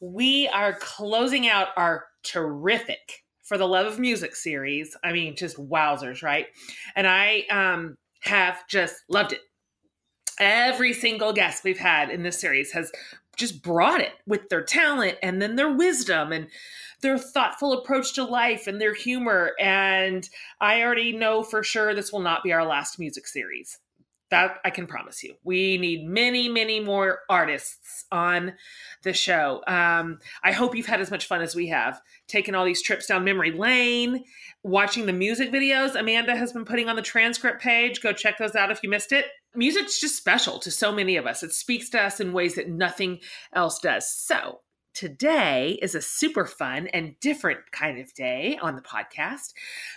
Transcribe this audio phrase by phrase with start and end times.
[0.00, 4.96] We are closing out our terrific For the Love of Music series.
[5.04, 6.46] I mean, just wowzers, right?
[6.96, 9.40] And I um, have just loved it.
[10.38, 12.90] Every single guest we've had in this series has
[13.36, 16.48] just brought it with their talent and then their wisdom and
[17.02, 19.52] their thoughtful approach to life and their humor.
[19.60, 20.28] And
[20.60, 23.78] I already know for sure this will not be our last music series.
[24.30, 25.34] That I can promise you.
[25.42, 28.54] We need many, many more artists on
[29.02, 29.62] the show.
[29.66, 33.06] Um, I hope you've had as much fun as we have, taking all these trips
[33.06, 34.24] down memory lane,
[34.62, 38.00] watching the music videos Amanda has been putting on the transcript page.
[38.00, 39.26] Go check those out if you missed it.
[39.54, 41.42] Music's just special to so many of us.
[41.42, 43.18] It speaks to us in ways that nothing
[43.52, 44.08] else does.
[44.08, 44.60] So,
[44.94, 49.54] today is a super fun and different kind of day on the podcast.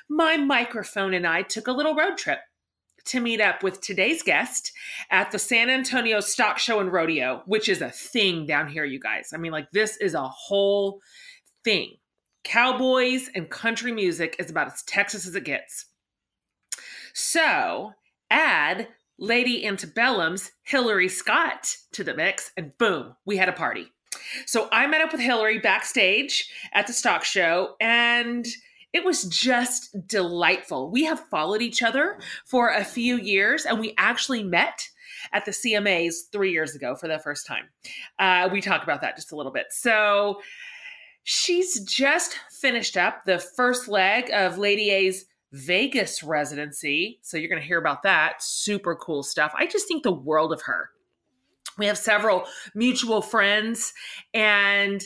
[0.09, 2.39] My microphone and I took a little road trip
[3.05, 4.71] to meet up with today's guest
[5.11, 8.99] at the San Antonio Stock Show and Rodeo, which is a thing down here, you
[8.99, 9.31] guys.
[9.33, 11.01] I mean, like, this is a whole
[11.63, 11.95] thing.
[12.43, 15.85] Cowboys and country music is about as Texas as it gets.
[17.13, 17.93] So,
[18.29, 23.87] add Lady Antebellum's Hillary Scott to the mix, and boom, we had a party.
[24.45, 28.45] So, I met up with Hillary backstage at the stock show, and
[28.93, 30.89] it was just delightful.
[30.91, 34.87] We have followed each other for a few years and we actually met
[35.31, 37.65] at the CMAs three years ago for the first time.
[38.19, 39.67] Uh, we talk about that just a little bit.
[39.71, 40.41] So
[41.23, 47.19] she's just finished up the first leg of Lady A's Vegas residency.
[47.21, 48.41] So you're going to hear about that.
[48.43, 49.53] Super cool stuff.
[49.57, 50.89] I just think the world of her.
[51.77, 52.45] We have several
[52.75, 53.93] mutual friends,
[54.33, 55.01] and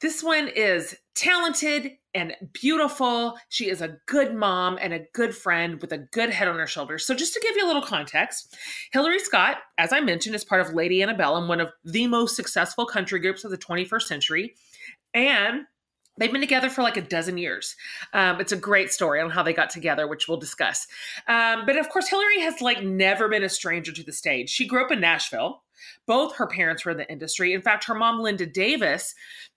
[0.00, 3.36] this one is talented and beautiful.
[3.48, 6.66] She is a good mom and a good friend with a good head on her
[6.66, 7.06] shoulders.
[7.06, 8.56] So, just to give you a little context,
[8.92, 12.86] Hillary Scott, as I mentioned, is part of Lady Antebellum, one of the most successful
[12.86, 14.54] country groups of the 21st century.
[15.14, 15.66] And
[16.18, 17.76] They've been together for like a dozen years.
[18.14, 20.86] Um, it's a great story on how they got together, which we'll discuss.
[21.28, 24.48] Um, but of course, Hillary has like never been a stranger to the stage.
[24.48, 25.62] She grew up in Nashville.
[26.06, 27.52] Both her parents were in the industry.
[27.52, 29.14] In fact, her mom, Linda Davis,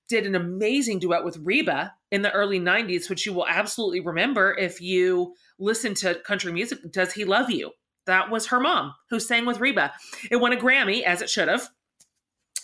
[0.09, 4.55] did an amazing duet with Reba in the early 90s, which you will absolutely remember
[4.57, 6.79] if you listen to country music.
[6.91, 7.71] Does He Love You?
[8.05, 9.93] That was her mom who sang with Reba.
[10.31, 11.69] It won a Grammy, as it should have.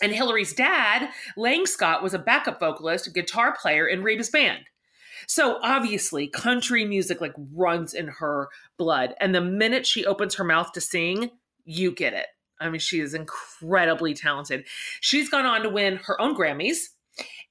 [0.02, 4.64] And Hillary's dad, Lang Scott, was a backup vocalist, guitar player in Reba's band.
[5.28, 9.14] So obviously, country music like runs in her blood.
[9.20, 11.30] And the minute she opens her mouth to sing,
[11.64, 12.26] you get it.
[12.60, 14.66] I mean, she is incredibly talented.
[15.00, 16.88] She's gone on to win her own Grammys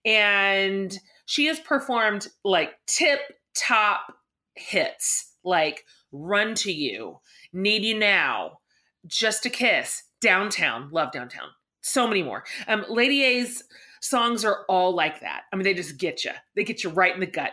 [0.05, 3.19] and she has performed like tip
[3.55, 4.13] top
[4.55, 7.19] hits like Run to You,
[7.51, 8.59] Need You Now,
[9.07, 11.49] Just a Kiss, Downtown, love Downtown,
[11.81, 12.43] so many more.
[12.67, 13.63] Um, Lady A's
[14.01, 15.43] songs are all like that.
[15.51, 17.51] I mean, they just get you, they get you right in the gut.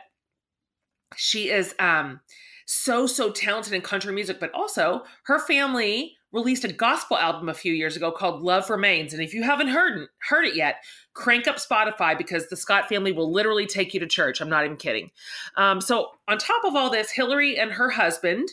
[1.17, 2.21] She is um,
[2.67, 7.54] so, so talented in country music, but also her family released a gospel album a
[7.54, 9.12] few years ago called Love Remains.
[9.12, 10.76] And if you haven't heard, heard it yet,
[11.15, 14.41] crank up Spotify because the Scott family will literally take you to church.
[14.41, 15.10] I'm not even kidding.
[15.56, 18.48] Um, so, on top of all this, Hillary and her husband,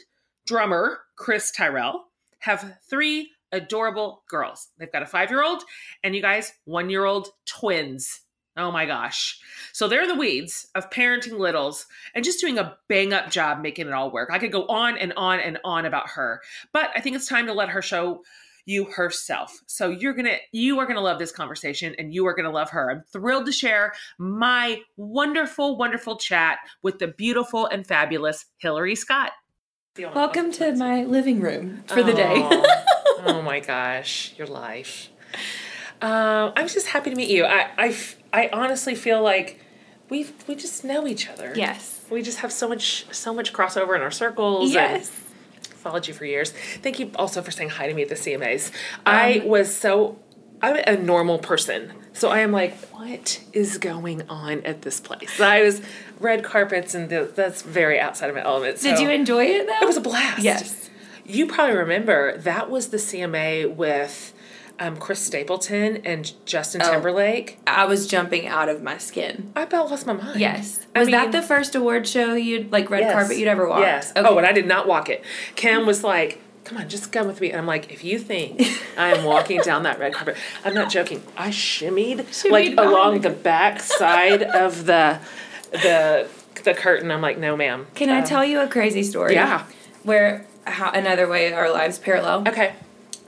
[0.45, 2.06] drummer Chris Tyrrell,
[2.39, 4.69] have three adorable girls.
[4.78, 5.63] They've got a five year old
[6.03, 8.22] and you guys, one year old twins.
[8.58, 9.40] Oh my gosh.
[9.74, 13.88] So they're the weeds of parenting littles and just doing a bang up job making
[13.88, 14.30] it all work.
[14.32, 16.42] I could go on and on and on about her,
[16.74, 18.24] but I think it's time to let her show
[18.66, 19.62] you herself.
[19.66, 22.46] So you're going to you are going to love this conversation and you are going
[22.46, 22.92] to love her.
[22.92, 29.31] I'm thrilled to share my wonderful wonderful chat with the beautiful and fabulous Hillary Scott.
[29.98, 32.36] Welcome to my living room for the day.
[33.25, 35.10] oh my gosh, your life.
[36.02, 37.45] Uh, I'm just happy to meet you.
[37.45, 37.98] I, I,
[38.34, 39.60] I honestly feel like
[40.10, 41.54] we we just know each other.
[41.56, 42.06] Yes.
[42.10, 44.74] We just have so much so much crossover in our circles.
[44.74, 45.10] Yes.
[45.10, 46.52] followed you for years.
[46.81, 48.70] Thank you also for saying hi to me at the CMAs.
[48.70, 48.74] Um,
[49.06, 50.20] I was so
[50.62, 51.94] I'm a normal person.
[52.14, 55.40] So I am like, what is going on at this place?
[55.40, 55.81] I was
[56.20, 58.80] red carpets and the, that's very outside of my element.
[58.80, 59.81] So Did you enjoy it though?
[59.81, 60.42] It was a blast.
[60.42, 60.90] Yes.
[61.26, 64.34] You probably remember that was the CMA with
[64.80, 66.92] um, Chris Stapleton and Justin Oh.
[66.92, 69.52] Timberlake, I was jumping out of my skin.
[69.56, 70.40] I about lost my mind.
[70.40, 70.86] Yes.
[70.96, 73.14] I Was mean- that the first award show you'd like red Yes.
[73.14, 73.81] carpet you'd ever walked?
[73.81, 74.12] Yes.
[74.16, 74.28] Okay.
[74.28, 75.24] Oh, and I did not walk it.
[75.56, 78.62] Kim was like, "Come on, just come with me." And I'm like, "If you think
[78.98, 81.24] I am walking down that red carpet, I'm not joking.
[81.38, 85.20] I shimmied, like Shimmied behind along the- back side of the
[85.72, 86.28] the
[86.64, 87.12] the curtain.
[87.12, 89.34] I'm like, "No, ma'am." Can I Um, tell you a crazy story?
[89.34, 89.64] Yeah.
[90.04, 92.44] Where how another way our lives parallel.
[92.48, 92.74] Okay.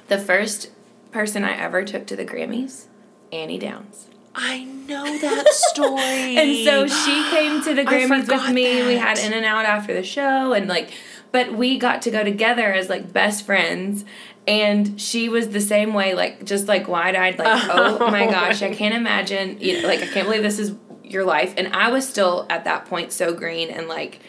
[0.07, 0.69] The first
[1.11, 2.87] person I ever took to the Grammys,
[3.31, 4.07] Annie Downs.
[4.33, 6.37] I know that story.
[6.37, 8.85] And so she came to the Grammys with me.
[8.85, 10.91] We had in and out after the show and like
[11.31, 14.05] but we got to go together as like best friends
[14.47, 18.73] and she was the same way like just like wide-eyed like oh my gosh I
[18.73, 22.07] can't imagine you know, like I can't believe this is your life and I was
[22.07, 24.19] still at that point so green and like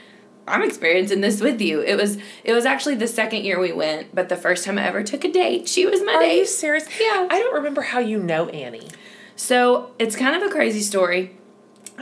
[0.53, 1.81] I'm experiencing this with you.
[1.81, 4.87] It was it was actually the second year we went, but the first time I
[4.87, 6.31] ever took a date, she was my Are date.
[6.31, 6.85] Are you serious?
[7.01, 7.27] Yeah.
[7.31, 8.89] I don't remember how you know Annie.
[9.35, 11.37] So it's kind of a crazy story.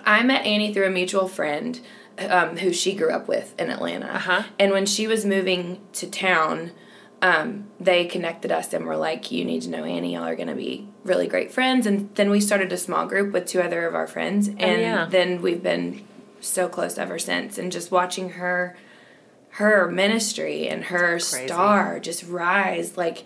[0.04, 1.80] I met Annie through a mutual friend
[2.18, 4.06] um, who she grew up with in Atlanta.
[4.06, 4.42] Uh-huh.
[4.58, 6.72] And when she was moving to town,
[7.22, 10.14] um, they connected us and were like, You need to know Annie.
[10.14, 11.86] Y'all are going to be really great friends.
[11.86, 14.48] And then we started a small group with two other of our friends.
[14.48, 15.06] And yeah.
[15.08, 16.04] then we've been
[16.40, 17.58] so close ever since.
[17.58, 18.76] And just watching her.
[19.54, 23.24] Her ministry and her star just rise like,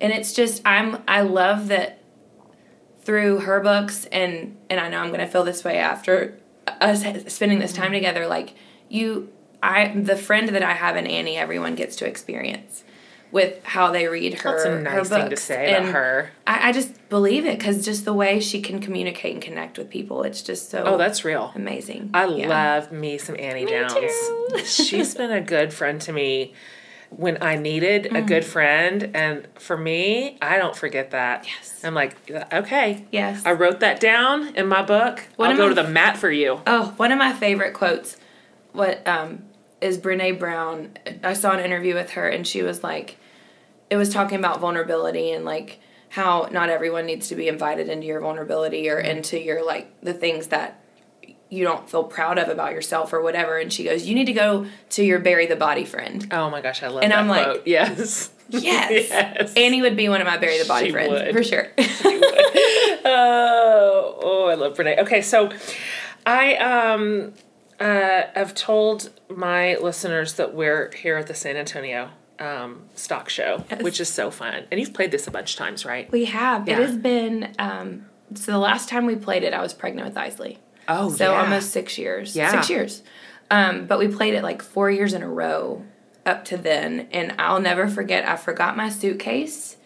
[0.00, 1.98] and it's just I'm I love that
[3.02, 6.38] through her books and and I know I'm gonna feel this way after
[6.80, 7.82] us spending this Mm-hmm.
[7.82, 8.28] time together.
[8.28, 8.54] Like
[8.88, 12.84] you, I the friend that I have in Annie, everyone gets to experience
[13.36, 14.50] with how they read her.
[14.52, 16.30] That's a her nice thing to say about And her.
[16.46, 19.90] I, I just believe it because just the way she can communicate and connect with
[19.90, 21.52] people, it's just so Oh, that's real.
[21.54, 22.10] amazing.
[22.14, 22.48] I Yeah.
[22.48, 24.10] love me some Annie Me Downs.
[24.64, 26.54] She's been a good friend to me
[27.10, 28.26] when I needed a Mm.
[28.26, 29.10] good friend.
[29.14, 31.46] And for me, I don't forget that.
[31.46, 31.82] Yes.
[31.84, 32.16] I'm like,
[32.52, 33.04] okay.
[33.12, 33.42] Yes.
[33.44, 35.28] I wrote that down in my book.
[35.36, 36.62] One I'll go my- to the mat for you.
[36.66, 38.16] Oh, one of my favorite quotes.
[38.72, 39.42] What um,
[39.82, 40.96] is Brene Brown?
[41.22, 43.18] I saw an interview with her, and she was like,
[43.90, 45.78] it was talking about vulnerability and like
[46.10, 50.14] how not everyone needs to be invited into your vulnerability or into your like the
[50.14, 50.82] things that
[51.48, 53.56] you don't feel proud of about yourself or whatever.
[53.58, 56.26] And she goes, you need to go to your bury the body friend.
[56.32, 57.66] Oh my gosh, I love And that I'm like, quote.
[57.66, 58.30] yes.
[58.48, 59.08] Yes.
[59.10, 59.54] Yes.
[59.56, 61.32] Annie would be one of my bury the body She friends would.
[61.34, 61.66] for sure.
[63.04, 64.98] oh, oh, I love Brene.
[65.00, 65.50] Okay, so
[66.24, 67.32] I um
[67.80, 73.64] uh have told my listeners that we're here at the San Antonio um stock show,
[73.70, 73.82] Yes.
[73.82, 74.64] which is so fun.
[74.70, 76.10] And you've played this a bunch of times, right?
[76.12, 76.68] we have.
[76.68, 76.78] Yeah.
[76.80, 77.54] It has been.
[77.58, 80.56] Um, so the last time we played it, I was pregnant with Eisele.
[80.88, 81.40] Oh, So yeah.
[81.42, 82.36] almost six years.
[82.36, 82.50] Yeah.
[82.50, 83.02] Six years.
[83.50, 85.84] Um, but we played it like four years in a row
[86.24, 87.08] up to then.
[87.12, 89.76] And I'll never forget, I forgot my suitcase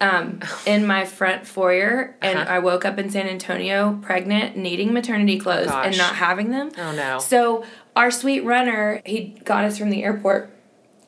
[0.00, 2.16] um, in my front foyer.
[2.20, 2.52] And Uh-huh.
[2.54, 6.70] I woke up in San Antonio pregnant, needing maternity clothes and not having them.
[6.76, 7.18] Oh, no.
[7.20, 7.64] So
[7.96, 10.50] our sweet runner, he got us from the airport.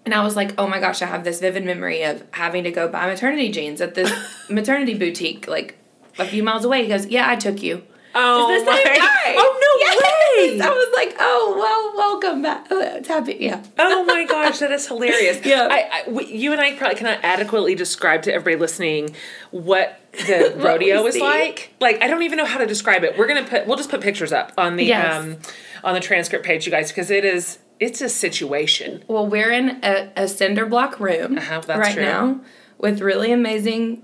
[0.04, 2.70] And I was like, oh my gosh, I have this vivid memory of having to
[2.72, 4.12] go buy maternity jeans at this
[4.50, 5.78] maternity boutique, like
[6.18, 6.82] a few miles away.
[6.82, 7.82] He goes, yeah, I took you.
[8.14, 9.08] Oh, the same my- guy.
[9.34, 10.02] Oh no Yes!
[10.02, 10.60] way!
[10.66, 12.66] I was like, oh well, welcome back.
[12.70, 13.62] Oh, it's happy, yeah.
[13.78, 15.44] Oh my gosh, that is hilarious.
[15.46, 15.68] Yeah.
[15.70, 19.14] I, I you and I probably cannot adequately describe to everybody listening
[19.52, 21.20] what the What rodeo is see.
[21.22, 21.72] like.
[21.80, 23.16] Like I don't even know how to describe it.
[23.16, 25.14] We're gonna put we'll just put pictures up on the Yes.
[25.22, 25.36] um
[25.84, 29.02] on the transcript page, you guys, because it is it's a situation.
[29.08, 32.02] Well, we're in a, a cinder block room Uh-huh, that's right true.
[32.04, 32.40] now
[32.78, 34.02] with really amazing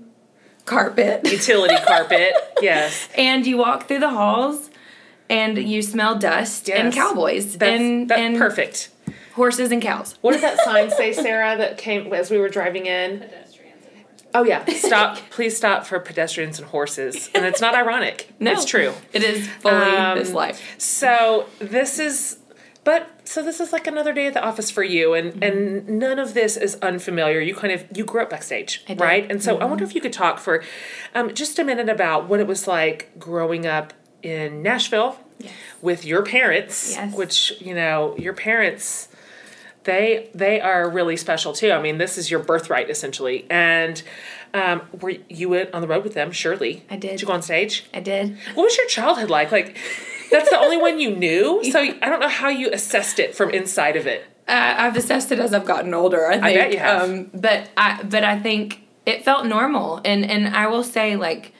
[0.65, 1.21] carpet.
[1.31, 3.09] Utility carpet, yes.
[3.17, 4.69] and you walk through the halls
[5.29, 8.89] and you smell dust and cowboys That's, and, that's and perfect.
[9.33, 10.15] horses and cows.
[10.21, 13.29] What did that sign say, Sarah, that came as we were driving in?
[14.31, 15.17] Oh yeah, stop!
[15.31, 18.31] Please stop for pedestrians and horses, and it's not ironic.
[18.39, 18.93] No, it's true.
[19.11, 20.75] It is fully Um, this life.
[20.77, 22.37] So this is,
[22.83, 25.43] but so this is like another day at the office for you, and Mm-hmm.
[25.43, 27.39] and none of this is unfamiliar.
[27.39, 28.83] You kind of you grew up backstage.
[28.85, 29.01] Mm-hmm.
[29.01, 29.29] right?
[29.31, 30.63] And so I wonder if you could talk for,
[31.13, 33.93] um, just a minute about what it was like growing up
[34.23, 35.17] in Nashville
[35.81, 37.15] with your parents, Yes.
[37.15, 39.07] which you know your parents.
[39.85, 41.71] They they are really special too.
[41.71, 43.45] I mean, this is your birthright essentially.
[43.49, 44.01] And
[44.53, 46.31] um, were you went on the road with them?
[46.31, 47.11] Surely, I did.
[47.11, 47.85] Did you go on stage?
[47.93, 48.37] I did.
[48.55, 49.51] What was your childhood like?
[49.53, 49.77] Like,
[50.29, 51.61] that's the only one you knew.
[51.71, 54.23] So I don't know how you assessed it from inside of it.
[54.47, 56.27] Uh, I've assessed it as I've gotten older.
[56.27, 56.55] I think.
[56.59, 57.03] bet you have.
[57.09, 61.53] Um, but I but I think it felt normal, and and I will say like,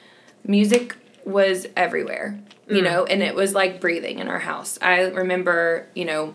[0.44, 2.76] music was everywhere, Mm.
[2.76, 4.78] you know, and it was like breathing in our house.
[4.82, 6.34] I remember, you know,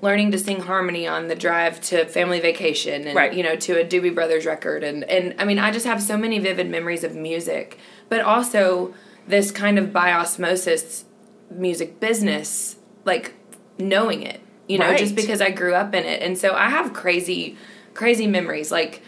[0.00, 3.32] learning to sing harmony on the drive to family vacation and Right.
[3.32, 6.16] you know to a Doobie Brothers record and and I mean I just have so
[6.16, 8.94] many vivid memories of music but also
[9.26, 11.04] this kind of by osmosis
[11.50, 13.34] music business like
[13.78, 16.92] knowing it you know just because I grew up in it and so I have
[16.92, 17.56] crazy
[17.94, 19.02] crazy memories like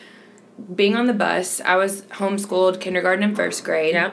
[0.75, 4.13] being on the bus I was homeschooled kindergarten and first grade Yeah.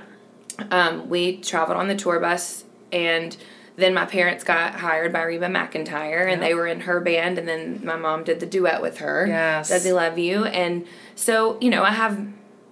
[0.72, 3.36] um, we traveled on the tour bus and
[3.76, 7.48] then my parents got hired by Reba McEntire and they were in her band and
[7.48, 9.28] then my mom did the duet with her.
[9.28, 9.70] Yes.
[9.70, 10.46] Does he love you?
[10.46, 12.20] And so, you know, I have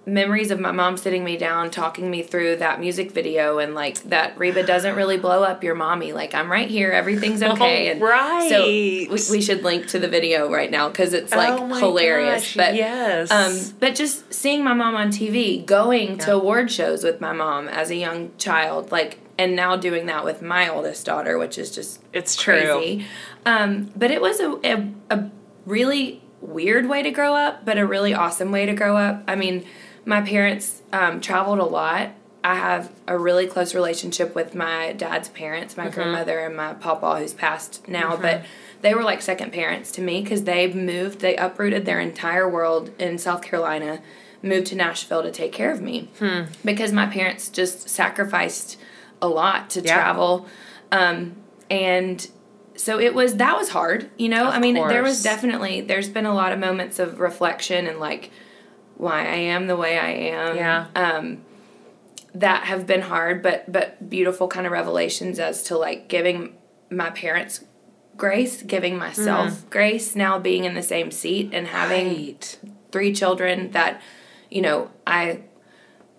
[0.08, 4.00] memories of my mom sitting me down talking me through that music video and like
[4.04, 6.12] that Reba doesn't really blow up your mommy.
[6.12, 7.90] Like I'm right here, everything's okay.
[7.90, 8.48] and right.
[8.48, 12.54] so we, we should link to the video right now because it's like Oh hilarious.
[12.54, 13.30] gosh, but yes.
[13.32, 17.66] um, but just seeing my mom on TV, going to award shows with my mom
[17.68, 21.70] as a young child, like, and now doing that with my oldest daughter, which is
[21.74, 22.60] just It's true.
[22.78, 23.06] crazy.
[23.44, 25.30] Um, but it was a, a, a
[25.66, 29.24] really weird way to grow up, but a really awesome way to grow up.
[29.26, 29.64] I mean,
[30.06, 32.10] my parents um, traveled a lot.
[32.42, 37.18] I have a really close relationship with my dad's parents, my grandmother and my papa,
[37.18, 38.44] who's passed now, but
[38.82, 42.92] they were like second parents to me because they moved, they uprooted their entire world
[43.00, 44.00] in South Carolina,
[44.42, 46.08] moved to Nashville to take care of me
[46.64, 48.78] because my parents just sacrificed
[49.20, 49.94] a lot to Yeah.
[49.94, 50.46] travel.
[50.92, 51.34] Um,
[51.68, 52.28] and
[52.76, 56.10] so it was that was hard you know Of i mean there was definitely there's
[56.10, 58.30] been a lot of moments of reflection and like
[58.96, 60.86] why i am the way i am Yeah.
[60.94, 61.42] um
[62.34, 66.54] that have been hard but but beautiful kind of revelations as to like giving
[66.90, 67.64] my parents
[68.16, 72.58] grace giving myself grace now being in the same seat and having Right.
[72.92, 74.00] three children that
[74.50, 75.40] you know i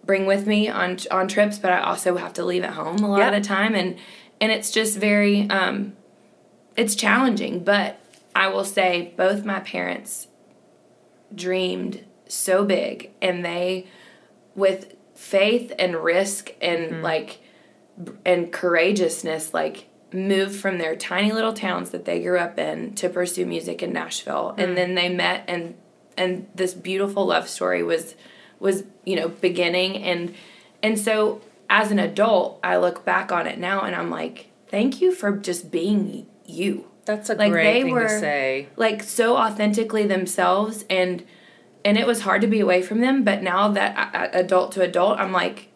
[0.05, 3.09] bring with me on on trips but i also have to leave at home a
[3.09, 3.33] lot Yep.
[3.33, 3.97] of the time and
[4.39, 5.93] and it's just very um
[6.75, 7.99] it's challenging but
[8.35, 10.27] i will say both my parents
[11.33, 13.87] dreamed so big and they
[14.55, 17.01] with faith and risk and mm-hmm.
[17.01, 17.39] like
[18.25, 23.09] and courageousness like moved from their tiny little towns that they grew up in to
[23.09, 24.49] pursue music in Nashville.
[24.57, 24.75] And mm-hmm.
[24.75, 25.75] then they met and
[26.17, 28.15] and this beautiful love story was
[28.59, 29.97] was you know beginning.
[30.03, 30.33] And
[30.81, 35.01] and so as an adult I look back on it now and I'm like thank
[35.01, 36.87] you for just being you.
[37.05, 38.67] That's a Like, great they thing were- to say.
[38.75, 41.23] like so authentically themselves and
[41.87, 44.81] and it was hard to be away from them but now that I, adult to
[44.81, 45.69] adult i'm like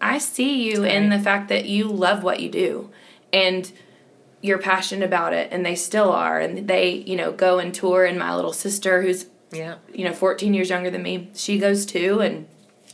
[0.00, 2.90] i see you in the fact that you love what you do
[3.32, 3.70] and
[4.40, 8.04] you're passionate about it and they still are and they you know go and tour
[8.04, 9.76] and my little sister who's Yeah.
[9.92, 12.46] you know 14 years younger than me she goes too and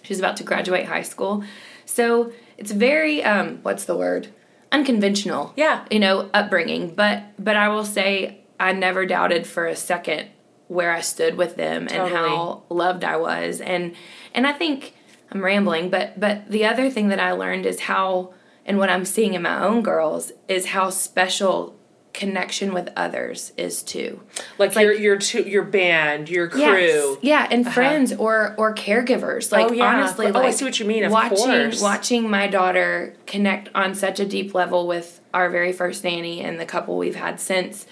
[0.03, 1.45] she's about to graduate high school
[1.85, 4.29] so it's very um what's the word
[4.73, 5.85] unconventional Yeah.
[5.91, 10.29] you know upbringing but but i will say i never doubted for a second
[10.75, 13.95] where i stood with them and how loved i was and
[14.35, 14.95] and i think
[15.31, 18.33] i'm rambling but but the other thing that i learned is how
[18.67, 21.77] and what i'm seeing in my own girls is how special
[22.13, 24.21] connection with others is too
[24.57, 26.63] Like, your your two, your band, your crew.
[26.63, 26.77] Uh-huh.
[26.77, 27.17] Yes.
[27.23, 29.51] Yeah, and friends or or caregivers.
[29.51, 29.87] Like Oh, yeah.
[29.97, 31.83] honestly, Oh, I see what you mean, of watching course.
[31.83, 36.61] watching my daughter connect on such a deep level with our very first nanny and
[36.61, 37.85] the couple we've had since.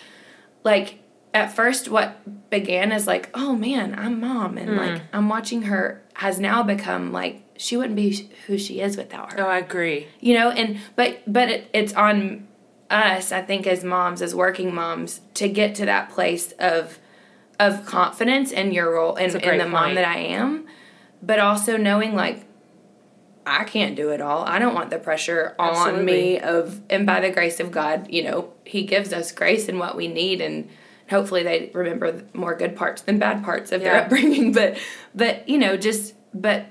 [0.62, 1.01] Like
[1.34, 5.04] at first, what began as like, oh man, I'm mom, and like Hmm.
[5.12, 9.40] I'm watching her has now become like she wouldn't be who she is without her
[9.40, 10.08] Oh, I agree.
[10.20, 12.46] you know and but but it, it's on
[12.90, 16.98] us i think as moms as working moms to get to that place of
[17.58, 20.66] of confidence in your role and in great the mom that i am
[21.22, 22.44] but also knowing like
[23.46, 27.20] i can't do it all i don't want the pressure on me of and by
[27.20, 30.68] the grace of god you know he gives us grace in what we need and
[31.12, 34.76] hopefully they remember more good parts than bad parts of their upbringing but
[35.14, 36.66] but you know just but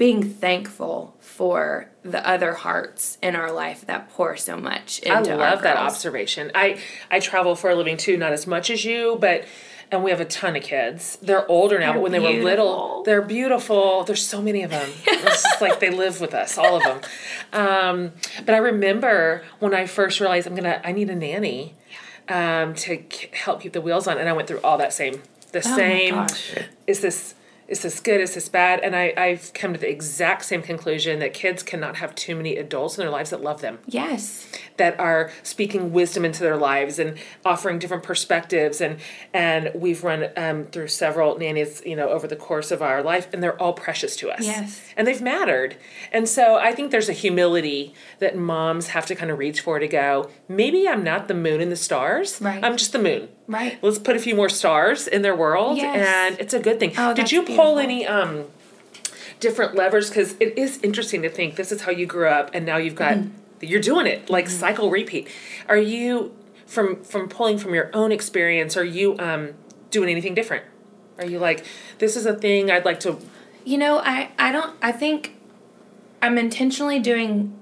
[0.00, 5.34] being thankful for the other hearts in our life that pour so much into I
[5.34, 6.50] love that observation.
[6.54, 9.44] I I travel for a living too, not as much as you, but
[9.92, 11.18] and we have a ton of kids.
[11.20, 14.04] They're older now, They're but when they were little, they're beautiful.
[14.04, 14.88] There's so many of them.
[15.06, 17.00] it's just like they live with us, all of them.
[17.52, 18.12] Um,
[18.46, 21.74] but I remember when I first realized I'm gonna, I need a nanny
[22.30, 25.22] um, to k- help keep the wheels on, and I went through all that same,
[25.52, 26.14] the Oh same.
[26.14, 26.54] gosh.
[26.86, 27.34] Is this?
[27.68, 28.20] is this good?
[28.20, 28.80] Is this bad?
[28.80, 32.56] And I, I've come to the exact same conclusion that kids cannot have too many
[32.56, 33.78] adults in their lives that love them.
[33.86, 34.50] Yes.
[34.80, 38.80] That are speaking wisdom into their lives and offering different perspectives.
[38.80, 38.96] And
[39.34, 43.28] and we've run um, through several nannies, you know, over the course of our life,
[43.32, 44.40] and they're all precious to us.
[44.42, 44.80] Yes.
[44.96, 45.76] And they've mattered.
[46.12, 49.78] And so I think there's a humility that moms have to kind of reach for
[49.78, 52.40] to go, maybe I'm not the moon and the stars.
[52.40, 52.64] Right.
[52.64, 53.28] I'm just the moon.
[53.46, 53.78] Right.
[53.82, 55.76] Let's put a few more stars in their world.
[55.76, 56.06] Yes.
[56.08, 56.92] And it's a good thing.
[56.96, 57.78] Oh, Did you pull beautiful.
[57.80, 58.46] any um
[59.40, 60.08] different levers?
[60.08, 62.94] Because it is interesting to think this is how you grew up and now you've
[63.06, 63.39] got Mm-hmm.
[63.68, 65.28] You're doing it like cycle repeat.
[65.68, 66.34] Are you
[66.66, 69.54] from from pulling from your own experience, are you um
[69.90, 70.64] doing anything different?
[71.18, 71.64] Are you like,
[71.98, 73.18] this is a thing I'd like to
[73.64, 75.36] You know, I I don't I think
[76.22, 77.58] I'm intentionally doing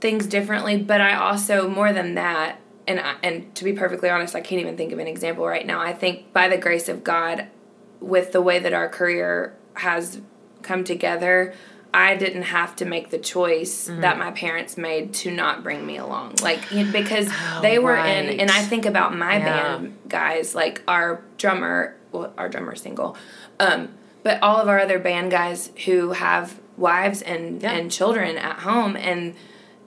[0.00, 4.34] things differently, but I also more than that and I, and to be perfectly honest,
[4.34, 5.80] I can't even think of an example right now.
[5.80, 7.46] I think by the grace of God
[8.00, 10.20] with the way that our career has
[10.62, 11.54] come together,
[11.94, 14.00] I didn't have to make the choice Mm-hmm.
[14.00, 16.34] that my parents made to not bring me along.
[16.42, 16.60] Like
[16.92, 17.30] because
[17.62, 19.44] they were in and I think about my Yeah.
[19.78, 23.16] band guys, like our drummer, well, our drummer single.
[23.60, 23.90] Um,
[24.24, 27.72] but all of our other band guys who have wives and Yeah.
[27.72, 29.34] and children at home and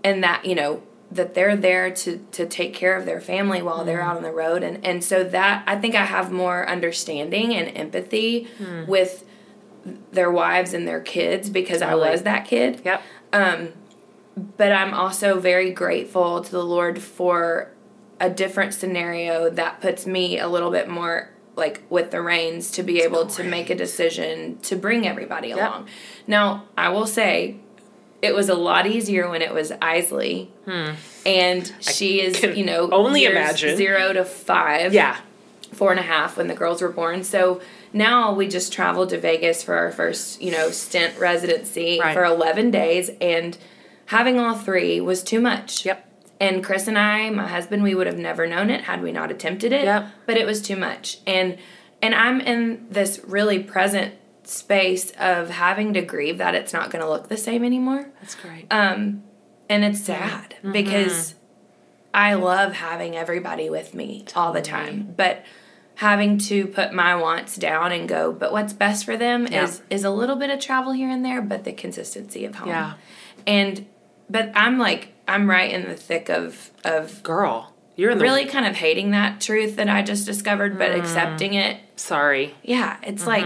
[0.04, 3.84] and that, you know, that they're there to to take care of their family while
[3.84, 4.10] they're Mm-hmm.
[4.10, 7.68] out on the road and and so that I think I have more understanding and
[7.78, 8.86] empathy Hmm.
[8.88, 9.26] with
[10.12, 12.08] their wives and their kids because Totally.
[12.10, 13.02] I was that kid Yep.
[13.34, 13.70] Um,
[14.58, 17.72] but I'm also very grateful to the Lord for
[18.20, 22.84] a different scenario that puts me a little bit more like with the reins to
[22.84, 25.88] be able to make a decision to bring everybody along.
[26.28, 27.58] Now, I will say
[28.22, 30.48] it was a lot easier when it was Eisele.
[30.66, 30.92] Hmm.
[31.26, 33.76] And she is, you know, only imagine.
[33.76, 35.18] zero to five Yeah.
[35.74, 37.24] four and a half when the girls were born.
[37.24, 37.60] So
[37.94, 42.14] now we just traveled to Vegas for our first, you know, stint residency Right.
[42.14, 43.10] for 11 days.
[43.22, 43.58] And
[44.08, 45.86] having all three was too much.
[45.86, 46.04] Yep.
[46.40, 49.32] And Chris and I, my husband, we would have never known it had we not
[49.32, 49.86] attempted it.
[49.86, 50.08] Yep.
[50.26, 51.20] But it was too much.
[51.26, 51.58] And
[52.02, 54.14] and I'm in this really present
[54.44, 58.10] space of having to grieve that it's not going to look the same anymore.
[58.22, 58.68] That's great.
[58.72, 59.24] Um
[59.70, 60.72] and it's sad Mm-hmm.
[60.74, 61.34] because
[62.14, 65.14] I love having everybody with me all the time.
[65.18, 65.44] But
[65.98, 69.64] having to put my wants down and go, but what's best for them Yeah.
[69.64, 72.70] is is a little bit of travel here and there, but the consistency of home.
[72.70, 72.94] Yeah.
[73.46, 73.86] And
[74.30, 78.46] but I'm like I'm right in the thick of of Girl, you're in the really
[78.46, 81.00] kind of hating that truth that I just discovered, but Mm.
[81.00, 81.78] accepting it.
[81.96, 82.56] sorry.
[82.64, 83.46] Yeah, it's like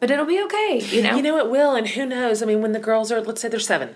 [0.00, 1.08] but it'll be okay, you know?
[1.10, 1.16] Mm-hmm.
[1.18, 2.42] You know it will, and who knows?
[2.42, 3.90] I mean, when the girls are, let's say they're seven,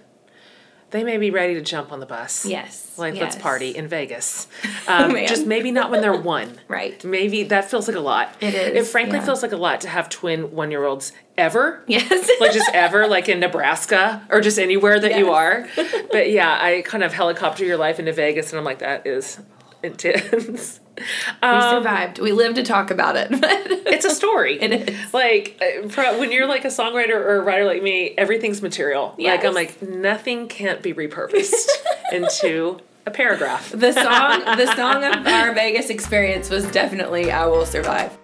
[0.94, 2.46] they may be ready to jump on the bus.
[2.46, 2.94] yes.
[2.96, 4.46] Like let's party in Vegas.
[4.86, 6.60] Um, just maybe not when they're one.
[6.68, 7.02] Right.
[7.04, 8.36] Maybe that feels like a lot.
[8.40, 8.86] It is.
[8.86, 9.24] It frankly yeah.
[9.24, 11.82] feels like a lot to have twin one year olds ever.
[11.86, 12.30] Yes.
[12.38, 15.66] like just ever, like in Nebraska or just anywhere that you are.
[16.12, 19.40] But yeah, I kind of helicopter your life into Vegas, and I'm like, that is
[19.82, 20.80] intense.
[20.98, 22.18] We survived.
[22.18, 23.28] We live to talk about it.
[23.94, 24.58] It's a story.
[24.62, 25.14] It is.
[25.14, 29.14] Like uh, when you're like a songwriter or a writer like me, everything's material.
[29.18, 31.68] Like I'm like nothing can't be repurposed
[32.12, 33.70] into a paragraph.
[33.70, 38.16] the song the song of our Vegas experience was definitely I Will Survive.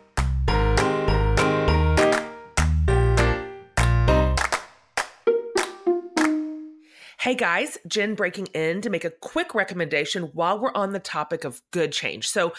[7.20, 11.44] Hey guys, Jen breaking in to make a quick recommendation while we're on the topic
[11.44, 12.26] of good change.
[12.26, 12.54] So,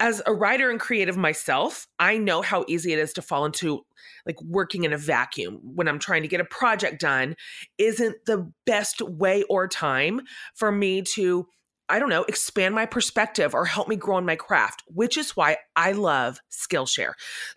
[0.00, 3.84] as a writer and creative myself, I know how easy it is to fall into
[4.24, 7.36] like working in a vacuum when I'm trying to get a project done
[7.76, 10.22] isn't the best way or time
[10.54, 11.46] for me to
[11.90, 15.36] I don't know, expand my perspective or help me grow in my craft, which is
[15.36, 17.12] why I love Skillshare.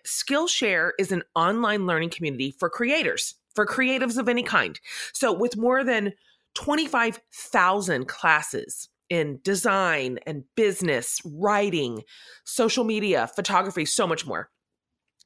[0.06, 4.78] Skillshare is an online learning community for creators, for creatives of any kind.
[5.14, 6.12] So, with more than
[6.54, 12.02] 25,000 classes in design and business, writing,
[12.44, 14.50] social media, photography, so much more.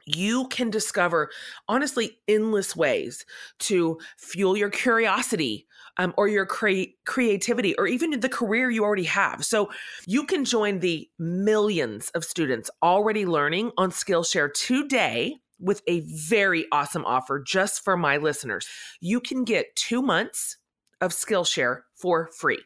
[0.07, 1.31] You can discover,
[1.69, 3.25] honestly, endless ways
[3.61, 9.05] to fuel your curiosity um, or your crea- creativity or even the career you already
[9.05, 9.45] have.
[9.45, 9.71] So
[10.07, 16.67] you can join the millions of students already learning on Skillshare today with a very
[16.73, 18.67] awesome offer just for my listeners.
[19.01, 20.59] You can get two months
[21.05, 22.63] of Skillshare for free.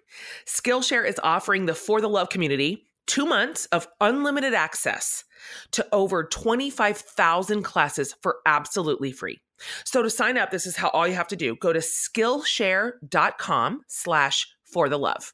[0.46, 5.24] Skillshare is offering the For the Love community two months of unlimited access
[5.72, 9.40] to over 25,000 classes for absolutely free.
[9.84, 11.56] So to sign up, this is how all you have to do.
[11.56, 15.32] Go to Skillshare.com slash for the love.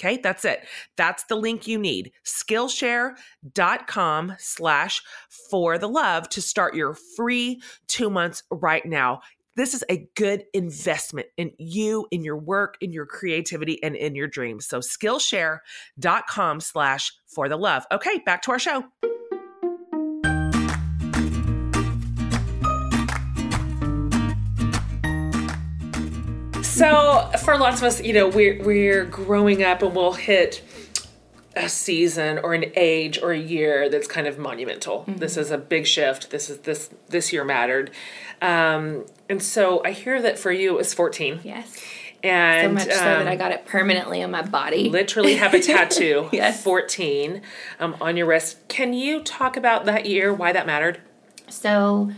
[0.00, 0.60] Okay, that's it.
[0.96, 2.12] That's the link you need.
[2.24, 5.02] Skillshare.com slash
[5.50, 9.22] for the love to start your free two months right now.
[9.58, 14.14] This is a good investment in you, in your work, in your creativity, and in
[14.14, 14.66] your dreams.
[14.68, 17.84] So Skillshare.com slash for the love.
[17.90, 18.84] Okay, back to our show.
[26.62, 30.62] So for lots of us, you know, we're we're growing up and we'll hit
[31.58, 35.00] a season or an age or a year that's kind of monumental.
[35.00, 35.16] Mm-hmm.
[35.16, 36.30] This is a big shift.
[36.30, 37.90] This is this this year mattered.
[38.40, 41.40] Um, and so I hear that for you it was 14.
[41.42, 41.76] Yes.
[42.22, 44.88] And so much um, so that I um, got it permanently on my body.
[44.88, 46.28] Literally have a tattoo.
[46.32, 46.62] yes.
[46.62, 47.42] 14
[47.78, 48.66] um, on your wrist.
[48.68, 51.00] Can you talk about that year, why that mattered?
[51.48, 52.10] So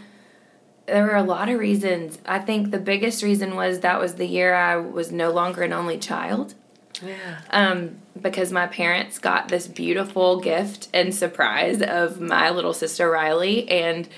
[0.86, 2.18] there were a lot of reasons.
[2.26, 5.72] I think the biggest reason was that was the year I was no longer an
[5.72, 6.54] only child.
[7.04, 7.40] Yeah.
[7.50, 13.68] Um, because my parents got this beautiful gift and surprise of my little sister Riley,
[13.70, 14.08] and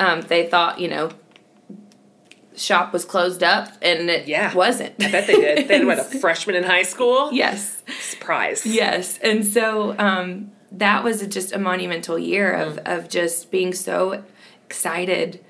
[0.00, 1.10] um, they thought, you know,
[2.56, 4.52] shop was closed up, and it yeah.
[4.54, 4.94] wasn't.
[5.02, 5.68] I bet they did.
[5.68, 7.32] They had what a freshman in high school.
[7.32, 7.82] Yes.
[8.00, 8.66] Surprise.
[8.66, 12.98] Yes, and so um, that was just a monumental year of mm.
[12.98, 14.22] of just being so
[14.66, 15.44] excited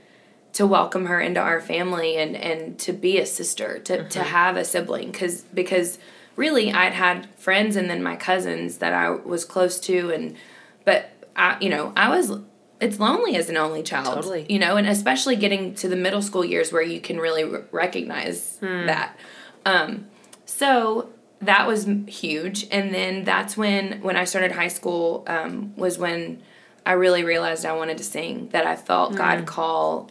[0.52, 4.08] to welcome her into our family and and to be a sister to mm-hmm.
[4.08, 5.98] to have a sibling cuz because
[6.38, 10.36] really I'd had friends and then my cousins that I was close to and
[10.84, 12.32] but I you know I was
[12.80, 14.46] it's lonely as an only child totally.
[14.48, 17.64] you know and especially getting to the middle school years where you can really r-
[17.72, 18.86] recognize hmm.
[18.86, 19.18] that
[19.66, 20.06] um
[20.46, 25.98] so that was huge and then that's when when I started high school um, was
[25.98, 26.42] when
[26.86, 29.16] I really realized I wanted to sing that I felt mm.
[29.16, 30.10] God call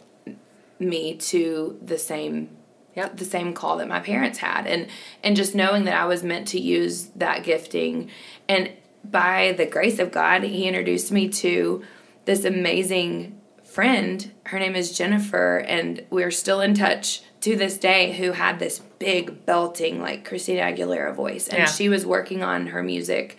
[0.78, 2.57] me to the same
[2.98, 3.16] yep.
[3.16, 4.88] the same call that my parents had and
[5.22, 8.10] and just knowing that I was meant to use that gifting
[8.48, 8.70] and
[9.04, 11.84] by the grace of God he introduced me to
[12.24, 18.12] this amazing friend her name is Jennifer and we're still in touch to this day
[18.12, 21.66] who had this big belting like Christina Aguilera voice and yeah.
[21.66, 23.38] she was working on her music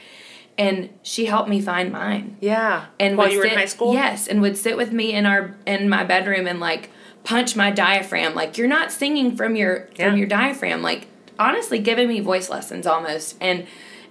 [0.57, 2.35] and she helped me find mine.
[2.41, 2.87] Yeah.
[2.99, 3.93] And while you were sit, in high school?
[3.93, 6.89] Yes, and would sit with me in our in my bedroom and like
[7.23, 8.35] punch my diaphragm.
[8.35, 10.09] Like you're not singing from your yeah.
[10.09, 10.81] from your diaphragm.
[10.81, 13.37] Like honestly, giving me voice lessons almost.
[13.39, 13.65] And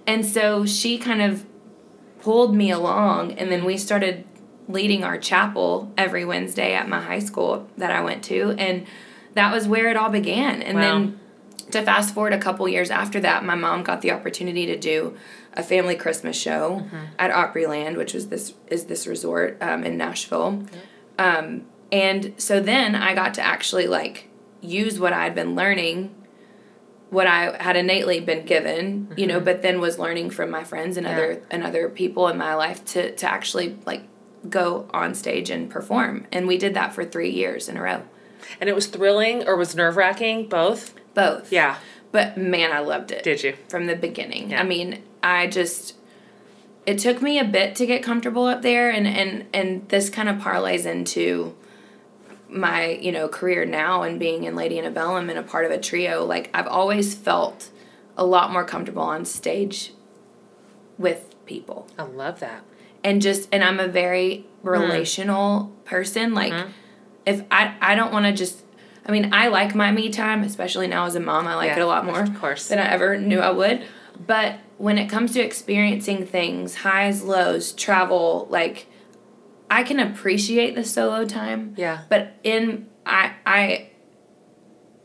[0.07, 1.45] and so she kind of
[2.21, 4.25] pulled me along, and then we started
[4.67, 8.85] leading our chapel every Wednesday at my high school that I went to, and
[9.33, 10.61] that was where it all began.
[10.61, 10.81] And wow.
[10.81, 11.19] then
[11.71, 15.15] to fast forward a couple years after that, my mom got the opportunity to do
[15.53, 17.05] a family Christmas show mm-hmm.
[17.17, 20.63] at Opryland, which was this is this resort um, in Nashville.
[21.17, 24.29] Um, and so then I got to actually like
[24.61, 26.13] use what I'd been learning,
[27.09, 29.19] what I had innately been given, mm-hmm.
[29.19, 29.45] you know, mm-hmm.
[29.45, 31.13] but then was learning from my friends and yeah.
[31.13, 34.03] other and other people in my life to to actually like
[34.49, 36.27] go on stage and perform.
[36.31, 38.03] And we did that for 3 years in a row.
[38.59, 40.95] And it was thrilling or was nerve-wracking, both?
[41.13, 41.51] Both.
[41.51, 41.77] Yeah.
[42.11, 43.23] But man, I loved it.
[43.23, 43.55] Did you?
[43.67, 44.51] From the beginning.
[44.51, 44.61] Yeah.
[44.61, 45.95] I mean, I just
[46.85, 50.29] it took me a bit to get comfortable up there and and and this kind
[50.29, 51.55] of parlays into
[52.49, 55.77] my you know career now and being in Lady Antebellum and a part of a
[55.77, 57.69] trio, like I've always felt
[58.17, 59.93] a lot more comfortable on stage
[60.97, 61.87] with people.
[61.97, 62.63] I love that.
[63.03, 65.85] And just and I'm a very relational mm.
[65.85, 66.33] person.
[66.33, 66.71] Like mm-hmm.
[67.25, 68.63] if I I don't want to just
[69.05, 71.47] I mean I like my me time, especially now as a mom.
[71.47, 73.83] I like yeah, it a lot more, of course, than I ever knew I would.
[74.25, 78.87] But when it comes to experiencing things, highs, lows, travel, like
[79.69, 81.75] I can appreciate the solo time.
[81.77, 82.01] Yeah.
[82.09, 83.89] But in I I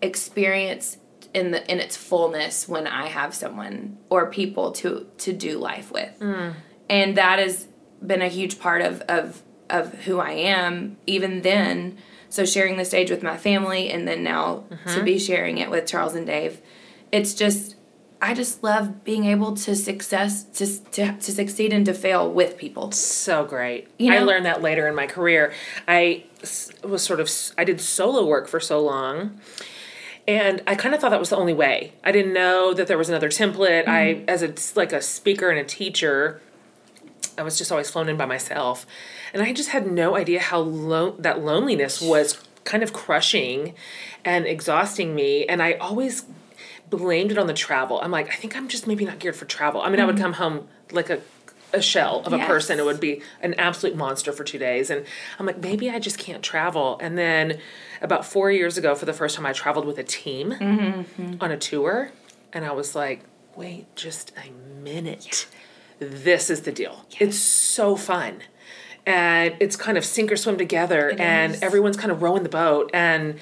[0.03, 0.99] experience
[1.33, 5.93] in the in its fullness when I have someone or people to to do life
[5.93, 6.19] with.
[6.21, 6.55] Mm.
[6.89, 7.69] And that has
[8.05, 11.99] been a huge part of of of who I am even then.
[12.29, 14.95] So sharing the stage with my family and then now mm-hmm.
[14.95, 16.61] to be sharing it with Charles and Dave.
[17.13, 17.74] It's just
[18.25, 22.57] I just love being able to success to, to to succeed and to fail with
[22.57, 22.91] people.
[22.91, 23.89] So great.
[23.99, 24.17] You know?
[24.17, 25.53] I learned that later in my career.
[25.87, 26.25] I
[26.83, 29.39] was sort of I did solo work for so long.
[30.27, 31.93] And I kind of thought that was the only way.
[32.03, 33.85] I didn't know that there was another template.
[33.85, 33.91] Mm-hmm.
[33.91, 36.41] I as a like a speaker and a teacher,
[37.37, 38.87] I was just always flown in by myself.
[39.35, 43.75] And I just had no idea how lo- that loneliness was kind of crushing
[44.25, 46.25] and exhausting me and I always
[46.97, 48.01] blamed it on the travel.
[48.01, 49.81] I'm like, I think I'm just maybe not geared for travel.
[49.81, 50.03] I mean, mm-hmm.
[50.03, 50.23] I would mm-hmm.
[50.23, 51.21] come home like a
[51.75, 52.47] a shell of a yes.
[52.47, 52.79] person.
[52.79, 54.91] It would be an absolute monster for two days.
[54.91, 55.05] And
[55.39, 56.99] I'm like, maybe I just can't travel.
[57.01, 57.59] And then
[58.01, 61.35] about four years ago, for the first time, I traveled with a team mm-hmm.
[61.41, 62.11] on a tour.
[62.53, 63.25] And I was like,
[63.57, 65.47] wait just a minute.
[65.99, 67.07] This is the deal.
[67.19, 68.41] It's so fun.
[69.07, 71.63] And it's kind of sink or swim together, It and is.
[71.63, 72.91] everyone's kind of rowing the boat.
[72.95, 73.39] And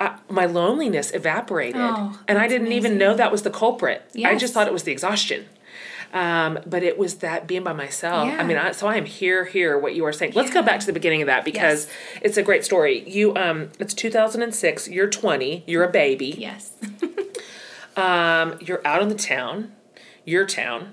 [0.00, 1.80] uh, my loneliness evaporated.
[1.80, 4.02] Oh, and I didn't even know that was the culprit.
[4.24, 5.46] I just thought it was the exhaustion.
[6.10, 8.28] Um, but it was that being by myself.
[8.30, 10.32] I mean, I, so I am here, here, what you were saying.
[10.34, 11.94] Let's go back to the beginning of that because Yes.
[12.22, 13.06] it's a great story.
[13.06, 14.88] You, um, it's 2006.
[14.88, 15.64] You're 20.
[15.66, 16.34] You're a baby.
[16.38, 16.72] Yes.
[17.96, 19.72] Um, you're out in the town,
[20.24, 20.92] your town,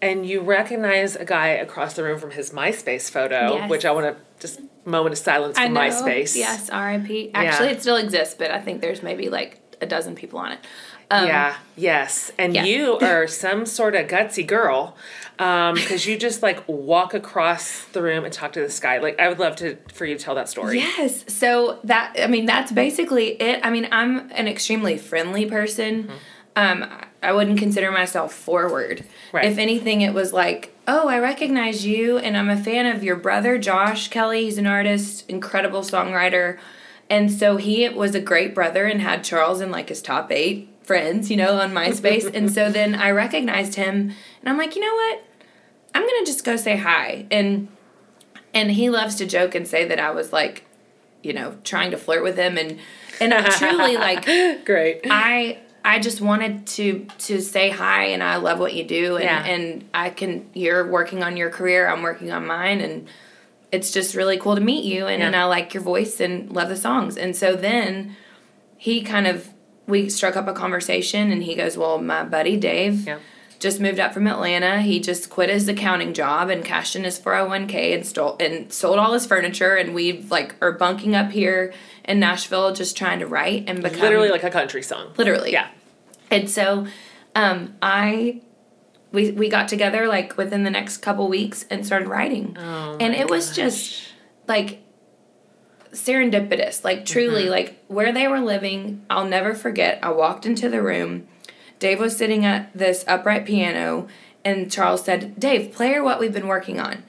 [0.00, 3.68] and you recognize a guy across the room from his MySpace photo, Yes.
[3.70, 5.80] which I want to just moment of silence for know.
[5.80, 6.36] MySpace.
[6.36, 7.32] Yes, R.I.P.
[7.34, 7.72] Actually, Yeah.
[7.72, 10.60] it still exists, but I think there's maybe like a dozen people on it.
[11.10, 12.32] Um, yeah, yes.
[12.38, 12.64] And yeah.
[12.64, 14.96] you are some sort of gutsy girl
[15.36, 18.98] because you just like walk across the room and talk to this guy.
[18.98, 20.78] Like, I would love to for you to tell that story.
[20.78, 21.24] Yes.
[21.32, 23.60] So that I mean that's basically it.
[23.62, 26.04] I mean I'm an extremely friendly person.
[26.04, 26.12] Mm-hmm.
[26.56, 26.90] Um,
[27.22, 29.04] I wouldn't consider myself forward.
[29.32, 29.44] Right.
[29.44, 33.16] If anything, it was like, oh, I recognize you, and I'm a fan of your
[33.16, 34.44] brother Josh Kelly.
[34.44, 36.58] He's an artist, incredible songwriter,
[37.10, 40.68] and so he was a great brother and had Charles in like his top eight
[40.82, 42.32] friends, you know, on MySpace.
[42.32, 45.22] and so then I recognized him, and I'm like, you know what?
[45.96, 47.68] I'm gonna just go say hi and
[48.52, 50.66] and he loves to joke and say that I was like,
[51.22, 52.78] you know, trying to flirt with him and
[53.18, 54.26] and I truly like
[54.66, 55.06] Great.
[55.10, 59.24] I I just wanted to to say hi and I love what you do and
[59.24, 59.44] Yeah.
[59.44, 63.06] and I can you're working on your career, I'm working on mine and
[63.72, 65.26] it's just really cool to meet you and, Yeah.
[65.28, 67.16] and I like your voice and love the songs.
[67.16, 68.16] And so then
[68.76, 69.48] he kind of
[69.86, 73.18] we struck up a conversation and he goes, Well, my buddy Dave Yeah.
[73.60, 74.82] just moved up from Atlanta.
[74.82, 78.98] He just quit his accounting job and cashed in his 401k and stole and sold
[78.98, 81.72] all his furniture and we like are bunking up here
[82.04, 85.12] in Nashville just trying to write and become Literally like a country song.
[85.16, 85.52] literally.
[85.52, 85.68] Yeah.
[86.30, 86.86] And so
[87.34, 88.40] um I
[89.12, 92.56] we we got together like within the next couple weeks and started writing.
[92.58, 93.56] Oh and it was gosh.
[93.56, 94.02] just
[94.48, 94.80] like
[95.92, 97.50] serendipitous like truly Mm-hmm.
[97.50, 101.26] like where they were living i'll never forget i walked into the room
[101.78, 104.06] dave was sitting at this upright piano
[104.44, 107.02] and charles said dave play her what we've been working on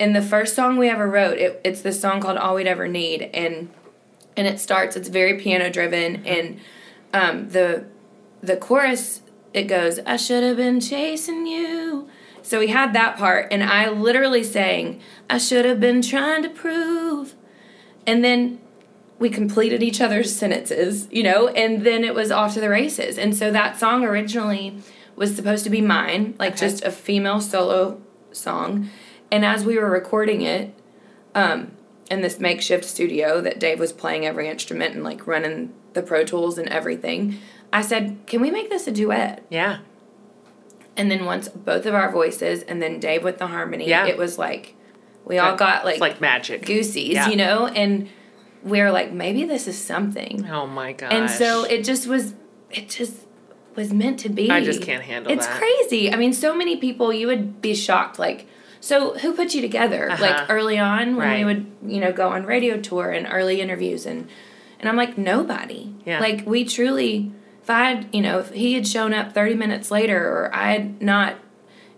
[0.00, 2.88] and the first song we ever wrote it, it's this song called all we'd ever
[2.88, 3.70] need and
[4.36, 6.58] and it starts it's very piano driven and
[7.14, 7.84] um, the
[8.46, 9.20] the chorus
[9.52, 12.08] it goes i should have been chasing you.
[12.42, 16.48] So we had that part and i literally sang i should have been trying to
[16.48, 17.34] prove.
[18.06, 18.60] And then
[19.18, 23.18] we completed each other's sentences you know and then it was off to the races.
[23.18, 24.78] And so that song originally
[25.16, 26.66] was supposed to be mine like Okay.
[26.66, 28.00] just a female solo
[28.32, 28.90] song.
[29.32, 30.74] And as we were recording it
[31.34, 31.72] um,
[32.10, 36.22] in this makeshift studio that Dave was playing every instrument and like running the Pro
[36.24, 37.38] Tools and everything,
[37.72, 39.44] I said, Can we make this a duet?
[39.50, 39.78] Yeah.
[40.96, 44.06] And then once both of our voices and then Dave with the harmony, Yeah.
[44.06, 44.74] it was like
[45.24, 46.64] we all got like, It's like magic.
[46.64, 47.28] goosies, Yeah.
[47.28, 47.66] you know?
[47.66, 48.08] And
[48.62, 50.48] we were like, maybe this is something.
[50.50, 51.12] Oh my god!
[51.12, 52.34] And so it just was,
[52.70, 53.14] it just
[53.74, 54.50] was meant to be.
[54.50, 55.58] I just can't handle it's that.
[55.58, 56.12] crazy.
[56.12, 58.18] I mean, so many people, you would be shocked.
[58.18, 58.46] Like,
[58.80, 60.10] so who put you together?
[60.10, 60.22] Uh-huh.
[60.22, 61.38] Like early on when Right.
[61.40, 64.28] we would, you know, go on radio tour and early interviews and,
[64.80, 65.92] and I'm like, nobody.
[66.06, 66.20] Yeah.
[66.20, 67.32] Like we truly,
[67.66, 70.70] if I had, you know, if he had shown up 30 minutes later or I
[70.70, 71.34] had not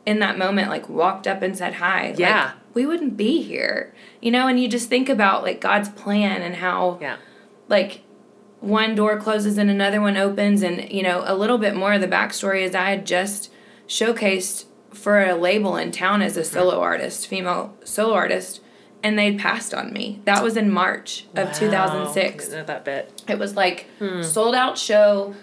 [0.07, 2.53] in that moment like walked up and said hi, like, Yeah.
[2.73, 3.93] we wouldn't be here.
[4.23, 7.17] You know, and you just think about like God's plan and how Yeah.
[7.69, 8.01] like
[8.61, 12.01] one door closes and another one opens and you know a little bit more of
[12.01, 13.53] the backstory is i had just
[13.87, 18.61] showcased for a label in town as a solo artist female solo artist
[19.01, 21.53] and they'd passed on me that was in march of Wow.
[21.53, 23.23] 2006 Didn't know that bit.
[23.29, 24.23] it was like Hmm.
[24.23, 25.35] sold out show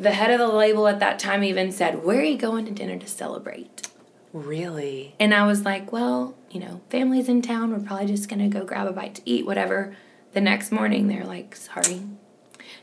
[0.00, 2.70] the head of the label at that time even said where are you going to
[2.70, 3.88] dinner to celebrate
[4.32, 5.14] Really?
[5.18, 7.72] and I was like, well, you know, family's in town.
[7.72, 9.96] We're probably just going to go grab a bite to eat, whatever.
[10.34, 12.02] The next morning, they're like, sorry.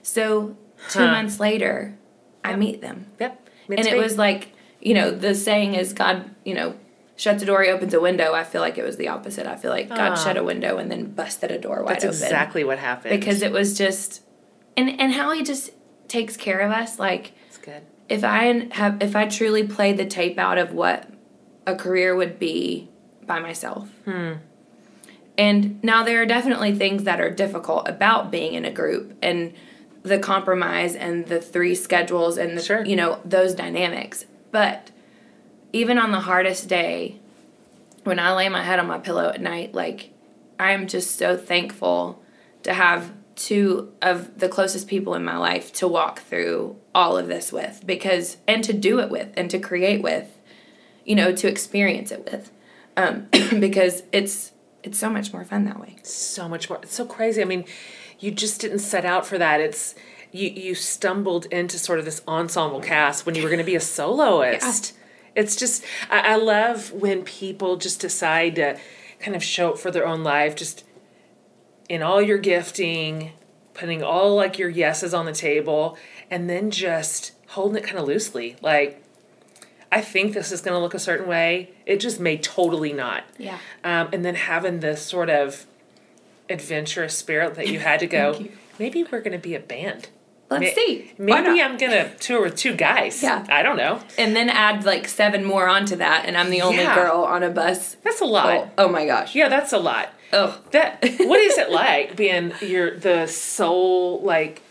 [0.01, 0.57] So
[0.89, 1.07] two Huh.
[1.07, 1.97] months later,
[2.43, 3.07] I meet them.
[3.19, 3.49] Yep.
[3.69, 6.75] and it was like, you know, the saying is God, you know,
[7.15, 8.33] shuts a door, he opens a window.
[8.33, 9.47] I feel like it was the opposite.
[9.47, 12.15] I feel like God shut a window and then busted a door wide That's open.
[12.23, 13.17] exactly what happened.
[13.17, 14.21] Because it was just,
[14.75, 15.71] and, and how he just
[16.09, 16.99] takes care of us.
[16.99, 17.81] Like, it's good.
[18.09, 21.09] if I have if I truly played the tape out of what
[21.65, 22.89] a career would be
[23.25, 23.89] by myself.
[24.05, 24.33] Hmm.
[25.37, 29.53] And now there are definitely things that are difficult about being in a group and
[30.01, 32.83] the compromise and the three schedules and the Sure.
[32.85, 34.25] you know those dynamics.
[34.51, 34.89] But
[35.73, 37.19] even on the hardest day
[38.03, 40.11] when I lay my head on my pillow at night like
[40.57, 42.23] I am just so thankful
[42.63, 47.27] to have two of the closest people in my life to walk through all of
[47.27, 50.27] this with because and to do it with and to create with
[51.05, 52.51] you know to experience it with.
[52.97, 53.27] Um,
[53.59, 54.51] because it's
[54.83, 55.97] it's so much more fun that way.
[56.03, 57.41] So much more it's so crazy.
[57.41, 57.63] I mean
[58.19, 59.61] you just didn't set out for that.
[59.61, 59.93] It's
[60.31, 63.75] you you stumbled into sort of this ensemble cast when you were going to be
[63.75, 64.95] a soloist.
[64.95, 65.41] Yeah.
[65.41, 68.79] it's just I, I love when people just decide to
[69.19, 70.83] kind of show up for their own life just
[71.89, 73.31] in all your gifting,
[73.73, 75.97] putting all like your yeses on the table,
[76.29, 78.55] and then just holding it kind of loosely.
[78.61, 79.03] Like,
[79.91, 81.71] I think this is going to look a certain way.
[81.85, 83.23] It just may totally not.
[83.37, 83.57] Yeah.
[83.83, 85.65] Um, and then having this sort of
[86.49, 88.45] adventurous spirit that you had to go,
[88.79, 90.09] maybe we're going to be a band.
[90.49, 91.11] Let's May- see.
[91.17, 93.21] Maybe I'm going to tour with two guys.
[93.21, 93.45] Yeah.
[93.49, 94.01] I don't know.
[94.17, 96.95] And then add like seven more onto that, and I'm the only Yeah.
[96.95, 97.95] girl on a bus.
[98.03, 98.47] That's a lot.
[98.77, 99.35] Oh, oh my gosh.
[99.35, 100.13] Yeah, that's a lot.
[100.33, 100.59] Oh.
[100.71, 104.61] That what is it like being your the sole like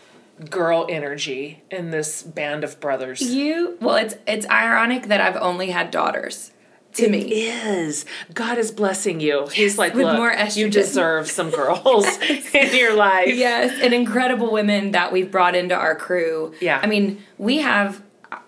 [0.49, 3.21] girl energy in this band of brothers?
[3.21, 6.51] You well, it's it's ironic that I've only had daughters.
[6.93, 8.05] To It me, is.
[8.33, 9.45] God is blessing you.
[9.47, 12.07] He's like, with more you deserve some girls
[12.53, 13.35] in your life.
[13.35, 16.55] yes, and incredible women that we've brought into our crew.
[16.59, 16.79] Yeah.
[16.81, 18.01] I mean, we have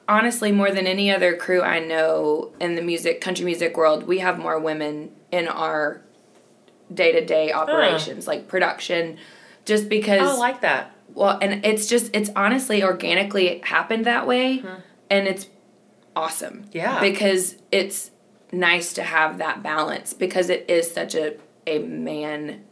[0.08, 4.08] honestly more than any other crew I know in the music country music world.
[4.08, 6.02] We have more women in our
[6.93, 9.17] day to day operations, like production,
[9.65, 10.21] just because.
[10.21, 10.95] Oh, I like that.
[11.13, 14.63] Well, and it's just it's honestly organically happened that way,
[15.10, 15.47] and it's
[16.15, 16.65] awesome.
[16.71, 16.99] Yeah.
[17.02, 18.12] Because it's
[18.52, 21.36] nice to have that balance because it is such a
[21.67, 22.63] a man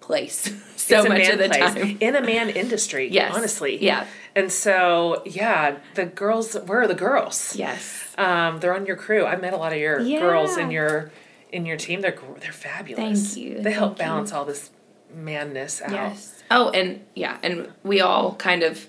[0.00, 1.98] place so much of the place time.
[2.00, 3.08] in a man industry.
[3.10, 3.34] Yes.
[3.34, 3.82] honestly.
[3.82, 4.06] Yeah.
[4.34, 6.54] And so, yeah, the girls.
[6.54, 7.56] Where are the girls?
[7.56, 8.14] Yes.
[8.16, 9.24] Um, they're on your crew.
[9.24, 10.20] I met a lot of your Yeah.
[10.20, 11.10] girls in your
[11.52, 12.00] in your team.
[12.00, 13.34] They're they're fabulous.
[13.34, 14.12] Thank you, They help thank you.
[14.12, 14.70] balance all this
[15.14, 15.90] madness out.
[15.92, 16.42] Yes.
[16.50, 18.88] Oh, and yeah, and we all kind of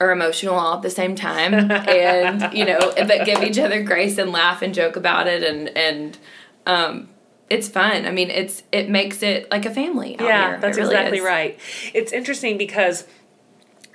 [0.00, 4.18] are emotional all at the same time, and you know, but give each other grace
[4.18, 6.18] and laugh and joke about it, and and
[6.66, 7.08] um,
[7.50, 8.06] it's fun.
[8.06, 10.16] I mean, it's it makes it like a family.
[10.18, 10.58] Yeah, here.
[10.60, 11.24] that's really exactly is.
[11.24, 11.58] right.
[11.94, 13.06] It's interesting because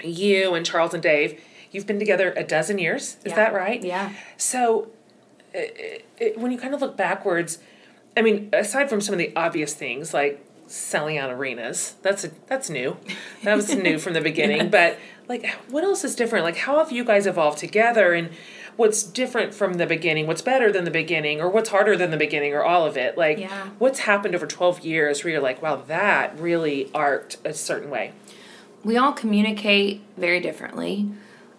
[0.04, 3.17] you and Charles and Dave, you've been together a dozen years.
[3.26, 3.36] Is Yeah.
[3.36, 3.84] that right?
[3.84, 4.12] Yeah.
[4.38, 4.89] So,
[5.53, 7.60] it, it, when you kind of look backwards,
[8.15, 12.31] I mean, aside from some of the obvious things like selling out arenas, that's a,
[12.47, 12.97] that's new.
[13.43, 14.69] That was new from the beginning.
[14.71, 16.45] But like, what else is different?
[16.45, 18.29] Like, how have you guys evolved together, and
[18.77, 20.25] what's different from the beginning?
[20.27, 23.17] What's better than the beginning, or what's harder than the beginning, or all of it?
[23.17, 23.69] Like, Yeah.
[23.77, 28.12] what's happened over twelve years where you're like, wow, that really arced a certain way.
[28.83, 31.10] we all communicate very differently.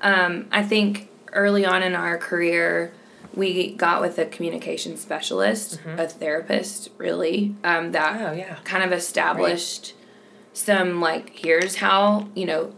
[0.01, 2.93] Um, I think early on in our career,
[3.39, 8.25] we got with a communication specialist, a therapist, really, um, that Mm-hmm.
[8.27, 8.57] Oh, yeah.
[8.65, 9.95] kind of established
[10.53, 12.73] some like here's how you know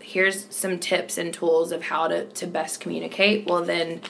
[0.00, 4.00] here's some tips and tools of how to, to best communicate well then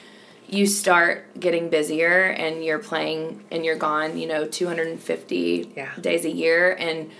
[0.49, 5.91] you start getting busier and you're playing and you're gone you know 250 Yeah.
[6.01, 7.11] days a year and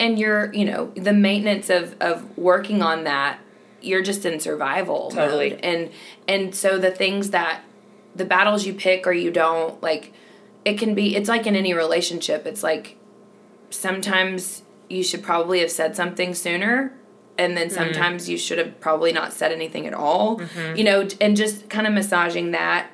[0.00, 3.38] and you're you know the maintenance of of working on that
[3.80, 5.50] you're just in survival Totally.
[5.50, 5.60] mode.
[5.62, 5.90] and
[6.26, 7.60] and so the things that
[8.14, 10.12] the battles you pick or you don't like
[10.64, 12.96] it can be it's like in any relationship it's like
[13.70, 16.92] sometimes you should probably have said something sooner
[17.36, 17.76] and then mm-hmm.
[17.76, 20.38] sometimes you should have probably not said anything at all.
[20.38, 20.76] Mm-hmm.
[20.76, 22.90] You know and just kind of massaging that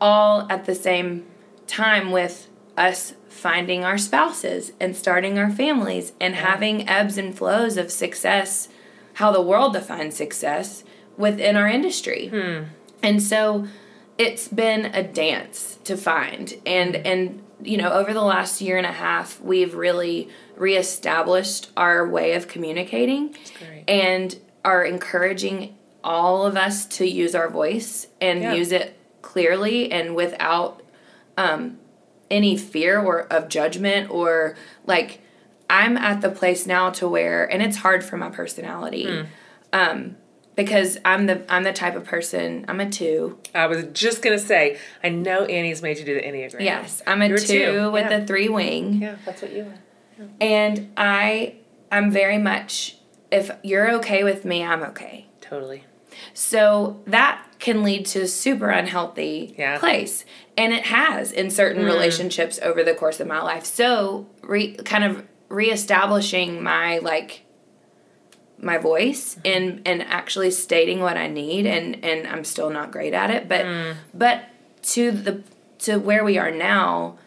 [0.00, 1.26] all at the same
[1.66, 7.76] time with us finding our spouses and starting our families and having ebbs and flows
[7.76, 8.68] of success
[9.14, 10.84] how the world defines success
[11.16, 12.28] within our industry.
[12.28, 12.64] Hmm.
[13.02, 13.66] And so
[14.18, 16.54] it's been a dance to find.
[16.66, 22.06] And and you know over the last year and a half we've really reestablished our
[22.06, 23.34] way of communicating
[23.88, 25.74] and are encouraging
[26.04, 28.54] all of us to use our voice and Yeah.
[28.54, 30.82] use it clearly and without
[31.36, 31.78] um,
[32.30, 35.20] any fear or of judgment or like
[35.68, 39.26] I'm at the place now to where and it's hard for my personality
[39.72, 40.16] um,
[40.56, 44.38] because I'm the I'm the type of person I'm a two I was just gonna
[44.38, 46.60] say, I know Annie's made you do the Enneagram.
[46.60, 48.18] yes I'm a You're two, two, with yeah.
[48.18, 50.26] a three wing Yeah, that's what you are.
[50.40, 51.56] and I
[51.92, 52.96] I'm very much
[53.30, 55.84] if you're okay with me I'm okay Totally.
[56.34, 59.78] So that can lead to a super unhealthy Yeah.
[59.78, 60.24] place.
[60.56, 61.86] And it has in certain mm.
[61.86, 63.64] relationships over the course of my life.
[63.64, 67.44] So re, kind of reestablishing my like
[68.60, 73.12] my voice and and actually stating what I need and and I'm still not great
[73.12, 73.92] at it but hmm.
[74.14, 74.44] but
[74.82, 75.42] to the
[75.80, 77.18] to where we are now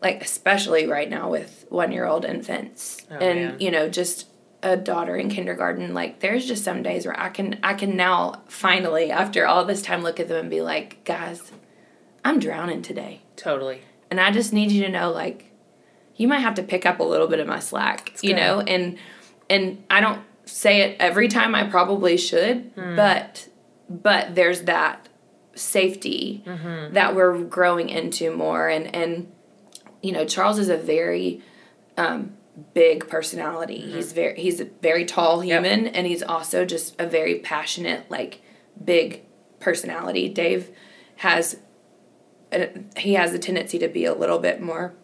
[0.00, 3.56] like especially right now with 1 year old infants oh, and man.
[3.60, 4.26] you know just
[4.66, 8.42] a daughter in kindergarten, like there's just some days where I can I can now
[8.48, 11.52] finally after all this time look at them and be like, guys,
[12.24, 13.22] I'm drowning today.
[13.36, 13.82] Totally.
[14.10, 15.52] And I just need you to know like
[16.16, 18.36] you might have to pick up a little bit of my slack, you good.
[18.36, 18.60] know?
[18.60, 18.98] And
[19.48, 22.96] and I don't say it every time I probably should, hmm.
[22.96, 23.48] but
[23.88, 25.08] but there's that
[25.54, 26.94] safety mm-hmm.
[26.94, 28.68] that we're growing into more.
[28.68, 29.32] And and
[30.02, 31.42] you know, Charles is a very
[31.96, 32.36] um,
[32.74, 33.80] big personality.
[33.80, 33.96] Mm-hmm.
[33.96, 38.40] He's very he's a very tall human and he's also just a very passionate like
[38.82, 39.24] big
[39.60, 40.28] personality.
[40.28, 40.70] Dave
[41.16, 41.58] has
[42.52, 44.94] a, he has a tendency to be a little bit more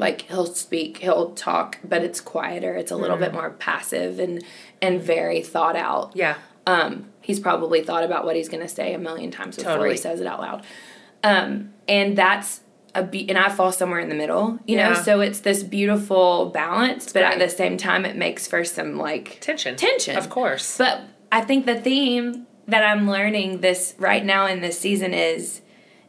[0.00, 2.74] like he'll speak, he'll talk, but it's quieter.
[2.74, 4.42] It's a little bit more passive and
[4.80, 6.12] and very thought out.
[6.16, 6.36] Yeah.
[6.66, 9.90] Um, he's probably thought about what he's going to say a million times before Totally.
[9.92, 10.64] he says it out loud.
[11.22, 12.60] Um, and that's
[12.94, 14.94] a be- and I fall somewhere in the middle, you know.
[14.94, 19.38] So it's this beautiful balance, but at the same time, it makes for some like
[19.40, 19.76] Tension.
[19.76, 20.16] Tension.
[20.16, 20.78] Of course.
[20.78, 25.60] But I think the theme that I'm learning this right now in this season is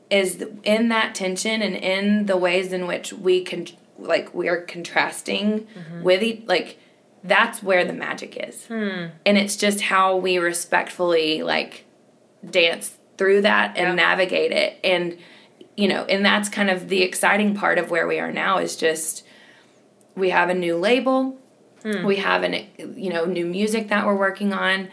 [0.09, 3.65] is in that tension and in the ways in which we can
[4.01, 6.03] like we're contrasting mm-hmm.
[6.03, 6.77] with each like
[7.23, 8.65] that's where the magic is.
[8.65, 9.07] Hmm.
[9.25, 11.85] And it's just how we respectfully like
[12.49, 13.93] dance through that and Yeah.
[13.93, 14.79] navigate it.
[14.83, 15.17] And
[15.77, 18.75] you know, and that's kind of the exciting part of where we are now is
[18.75, 19.23] just
[20.15, 21.37] we have a new label.
[21.83, 22.05] Hmm.
[22.05, 24.89] We have an you know new music that we're working on.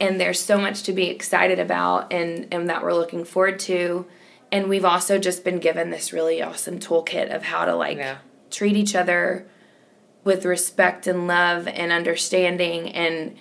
[0.00, 4.06] And there's so much to be excited about and and that we're looking forward to.
[4.50, 8.18] And we've also just been given this really awesome toolkit of how to like Yeah.
[8.52, 9.46] Treat each other
[10.24, 13.36] with respect and love and understanding and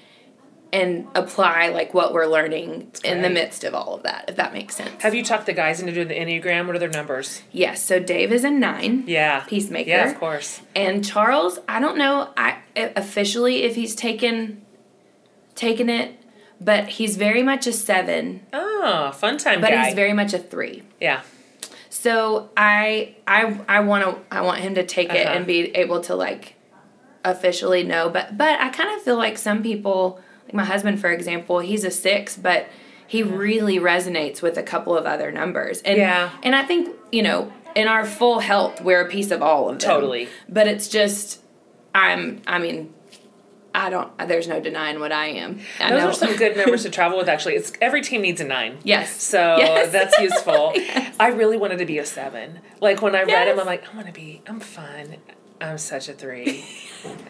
[0.73, 4.53] and apply like what we're learning in the midst of all of that if that
[4.53, 6.65] makes sense Have you talked the guys into doing the Enneagram?
[6.65, 7.41] What are their numbers?
[7.51, 9.41] yes so dave is a nine Yeah.
[9.41, 9.89] Peacemaker.
[9.89, 10.61] Yeah, of course.
[10.75, 14.61] And Charles, I don't know I eh, officially if he's taken
[15.55, 16.15] taken it,
[16.61, 19.85] but he's very much a 7, Oh, fun time but guy.
[19.87, 20.83] he's very much a 3.
[21.01, 21.21] yeah.
[22.01, 25.35] So I I I want to I want him to take it Uh-huh.
[25.37, 26.55] and be able to like
[27.23, 31.11] officially know, but but I kind of feel like some people like my husband for
[31.11, 32.65] example, he's a 6, but
[33.05, 35.81] he really resonates with a couple of other numbers.
[35.83, 36.31] And Yeah.
[36.41, 39.77] and I think, you know, in our full health, we're a piece of all of
[39.79, 39.89] them.
[39.89, 40.27] Totally.
[40.49, 41.39] But it's just
[41.93, 42.93] I'm I mean
[43.81, 45.59] I don't there's no denying what I am.
[45.79, 46.07] I Those know.
[46.09, 47.27] are some good numbers to travel with.
[47.27, 48.77] Actually, it's every team needs a nine.
[48.83, 49.19] Yes.
[49.21, 49.91] So Yes.
[49.91, 50.73] that's useful.
[50.75, 51.15] Yes.
[51.19, 52.59] I really wanted to be a seven.
[52.79, 53.47] Like when I read Yes.
[53.49, 54.41] them, I'm like, I want to be.
[54.47, 55.15] I'm fun.
[55.59, 56.63] I'm such a three.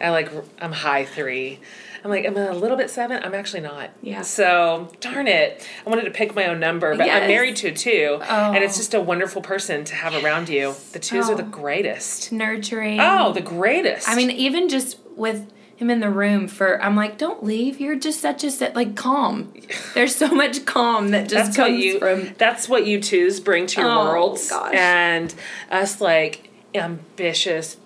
[0.00, 0.30] I like.
[0.60, 1.60] I'm high three.
[2.04, 3.22] I'm like, I'm a little bit seven.
[3.22, 3.90] I'm actually not.
[4.02, 4.22] Yeah.
[4.22, 5.66] So darn it.
[5.86, 7.22] I wanted to pick my own number, but Yes.
[7.22, 8.78] I'm married to a two, and it's Oh.
[8.78, 10.74] just a wonderful person to have around you.
[10.92, 11.46] The twos are the Oh.
[11.46, 12.30] greatest.
[12.32, 12.98] nurturing.
[13.00, 14.08] Oh, the greatest.
[14.08, 15.46] I mean, even just with
[15.82, 17.78] him in the room for, I'm like, don't leave.
[17.80, 19.52] You're just such a set, like calm.
[19.94, 22.30] There's so much calm that just that's comes you from.
[22.38, 24.74] that's what you twos bring to your Oh, worlds gosh.
[24.74, 25.34] and
[25.70, 27.76] us like ambitious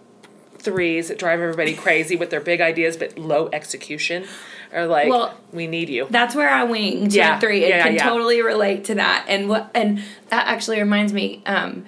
[0.59, 4.25] threes that drive everybody crazy with their big ideas but low execution
[4.73, 7.65] are like Well, we need you That's where I wing two Yeah, three.
[7.65, 8.09] It yeah, can yeah.
[8.09, 9.27] totally relate to that.
[9.29, 11.85] And what and that actually reminds me, um,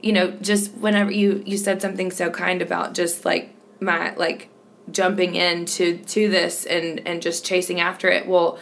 [0.00, 4.48] you know, just whenever you you said something so kind about just like my like
[4.92, 8.26] jumping into to this and and just chasing after it.
[8.26, 8.58] Well,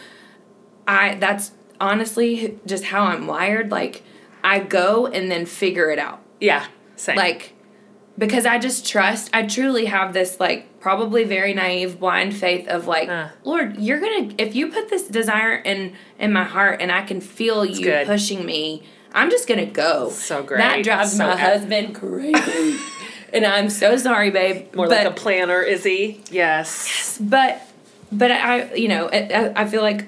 [0.87, 3.71] I that's honestly just how I'm wired.
[3.71, 4.03] Like
[4.43, 6.21] I go and then figure it out.
[6.39, 6.65] yeah
[6.95, 7.53] same Like
[8.17, 9.29] because I just trust.
[9.33, 13.29] I truly have this like probably very naive blind faith of like, Uh.
[13.43, 17.21] Lord, you're gonna if you put this desire in in my heart and I can
[17.21, 18.07] feel you good.
[18.07, 20.09] pushing me, I'm just gonna go.
[20.09, 20.57] So great.
[20.59, 22.77] That drives So my husband crazy.
[23.33, 24.73] and I'm so sorry, babe.
[24.75, 27.61] more but, like a planner izzy yes but
[28.11, 30.07] but I you know it, I, I feel like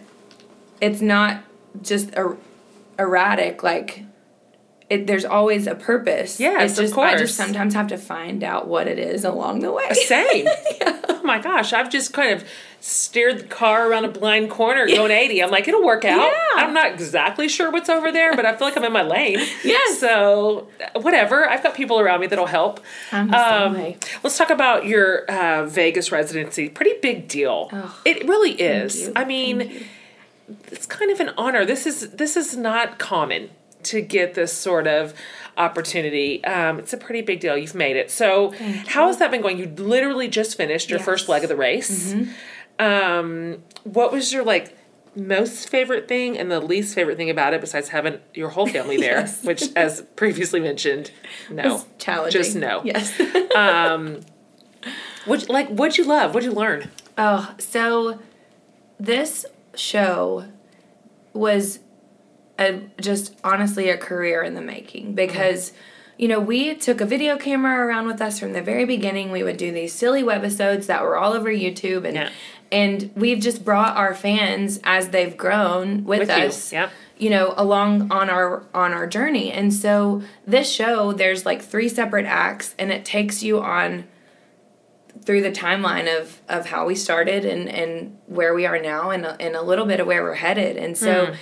[0.79, 1.43] it's not
[1.81, 2.37] just er-
[2.97, 4.03] erratic like
[4.91, 6.39] it, there's always a purpose.
[6.39, 9.59] Yes, it's of just I just sometimes have to find out what it is along
[9.61, 9.89] the way.
[9.93, 10.47] same.
[11.21, 12.43] Oh my gosh i've just kind of
[12.79, 16.17] steered the car around a blind corner going 80 i'm like it'll work out.
[16.19, 16.33] Yeah.
[16.55, 19.37] i'm not exactly sure what's over there but i feel like i'm in my lane.
[19.63, 19.77] Yeah.
[19.99, 21.47] so whatever.
[21.47, 22.79] I've got people around me that'll help.
[23.11, 23.97] I'm Um, way.
[24.23, 26.69] let's talk about your uh, vegas residency.
[26.69, 27.69] Pretty big deal.
[27.71, 29.11] Oh, it really is.
[29.15, 29.85] i mean
[30.71, 31.65] it's kind of an honor.
[31.65, 33.51] This is this is not common
[33.85, 35.13] to get this sort of
[35.57, 38.51] opportunity um, it's a pretty big deal you've made it so
[38.87, 41.27] how has that been going you literally just finished your first Yes.
[41.27, 41.31] Mm-hmm.
[41.31, 42.15] leg of the race
[42.79, 44.77] um, what was your like
[45.15, 48.95] most favorite thing and the least favorite thing about it besides having your whole family
[48.97, 49.43] there Yes.
[49.43, 51.11] which as previously mentioned
[51.49, 52.41] no It's challenging.
[52.41, 53.11] just no Yes.
[55.25, 58.19] what like what'd you love what'd you learn Oh, so
[58.99, 60.45] this show
[61.33, 61.79] was
[62.61, 65.73] a, just honestly a career in the making because
[66.17, 69.31] you know we took a video camera around with us from the very beginning.
[69.31, 72.29] We would do these silly webisodes that were all over youtube and Yeah.
[72.71, 76.91] and we've just brought our fans as they've grown with, With you, us yep.
[77.17, 79.51] you know along on our on our journey.
[79.51, 84.05] And so this show there's like three separate acts and it takes you on
[85.25, 89.25] through the timeline of of how we started and and where we are now and
[89.25, 90.77] a, and a little bit of where we're headed.
[90.77, 91.33] And so hmm.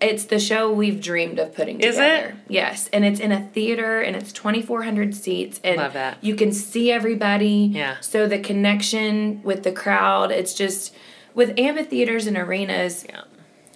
[0.00, 1.80] It's the show we've dreamed of putting.
[1.80, 2.00] Is it?
[2.00, 6.18] together yes and it's in a theater and it's 2400 seats and Love that.
[6.22, 7.96] you can see everybody Yeah.
[8.00, 10.94] so the connection with the crowd it's just
[11.34, 13.22] with amphitheaters and arenas Yeah.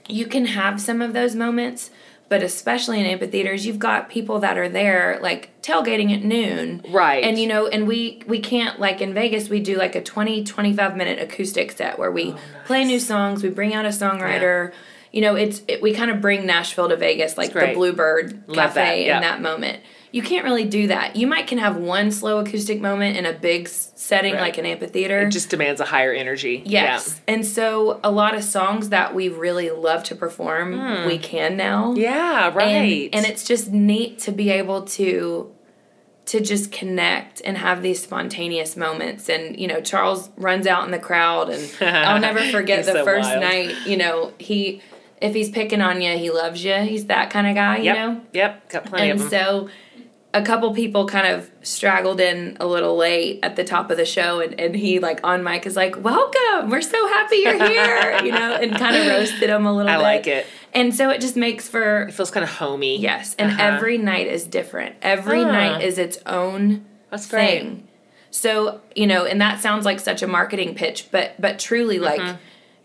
[0.09, 1.91] you can have some of those moments,
[2.29, 6.83] but especially in amphitheaters, you've got people that are there like tailgating at noon.
[6.89, 7.23] Right.
[7.23, 10.43] And you know, and we we can't like in Vegas we do like a 20
[10.45, 14.73] 25 minute acoustic set where we oh, play new songs, we bring out a songwriter.
[15.13, 17.75] You know, it's it, we kind of bring Nashville to Vegas like the.
[17.75, 19.81] Bluebird Love that, Cafe in that moment.
[20.11, 21.17] You can't really do that.
[21.17, 24.43] You might can have one slow acoustic moment in a big setting Right.
[24.43, 25.21] like an amphitheater.
[25.21, 26.63] It just demands a higher energy.
[26.67, 27.19] Yes.
[27.27, 31.07] And so a lot of songs that we really love to perform, hmm.
[31.07, 31.95] we can now.
[31.95, 32.13] Yeah.
[32.13, 33.11] Yeah, And, right.
[33.13, 35.51] and it's just neat to be able to
[36.25, 40.93] to just connect and have these spontaneous moments and you know Charles runs out in
[40.93, 43.41] the crowd and I'll never forget the so first wild.
[43.41, 44.81] night, you know, he
[45.23, 46.75] if he's picking on you, he loves you.
[46.81, 47.97] He's that kind of guy, yep.
[47.97, 48.20] you know?
[48.33, 48.68] Yep.
[48.70, 49.41] Got plenty and of them.
[49.41, 49.68] so
[50.35, 54.05] a couple people kind of straggled in a little late at the top of the
[54.07, 58.18] show and, and he like on mic is like welcome we're so happy you're here
[58.25, 60.47] you know and kind of roasted him a little I bit like it.
[60.73, 62.99] and so it just makes for It feels kind of homey.
[62.99, 63.62] yes and Uh-huh.
[63.62, 65.53] every night is different every Ah.
[65.53, 67.61] night is its own That's great.
[67.61, 67.89] thing
[68.31, 72.20] so you know and that sounds like such a marketing pitch but but truly like
[72.20, 72.37] Mm-hmm.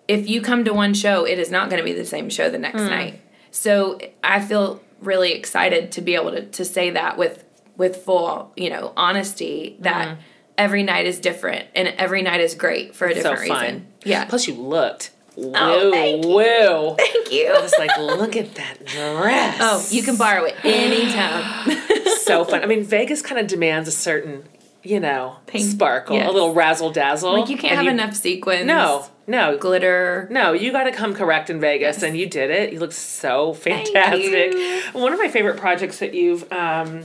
[0.07, 2.49] If you come to one show it is not going to be the same show
[2.49, 2.87] the next Hmm.
[2.87, 7.43] night so i feel really excited to be able to, to say that with
[7.77, 10.17] with full you know honesty that
[10.57, 13.15] every night is different and every night is great for a.
[13.15, 13.61] So different fun.
[13.63, 15.11] reason yeah Plus, you looked.
[15.39, 16.95] Oh, thank you.
[16.97, 19.57] thank you I was like, look at that dress.
[19.61, 21.77] oh you can borrow it anytime
[22.21, 22.63] so fun.
[22.63, 24.43] I mean, Vegas kind of demands a certain,
[24.81, 25.63] you know, Pink.
[25.65, 26.27] sparkle, Yes.
[26.27, 27.33] a little razzle dazzle.
[27.39, 30.53] like you can't And have you- enough sequins No, no, glitter no.
[30.53, 32.73] You got to come correct in Vegas, and you did it.
[32.73, 34.53] You look so Thank fantastic.
[34.53, 34.81] you.
[34.93, 37.03] One of my favorite projects that you've um,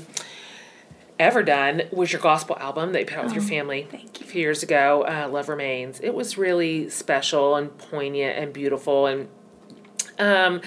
[1.18, 4.20] ever done was your gospel album that you put out with your family Oh, thank
[4.20, 5.03] a few years ago.
[5.03, 6.01] Uh, Love remains.
[6.01, 9.29] It was really special and poignant and beautiful and.
[10.18, 10.61] Um,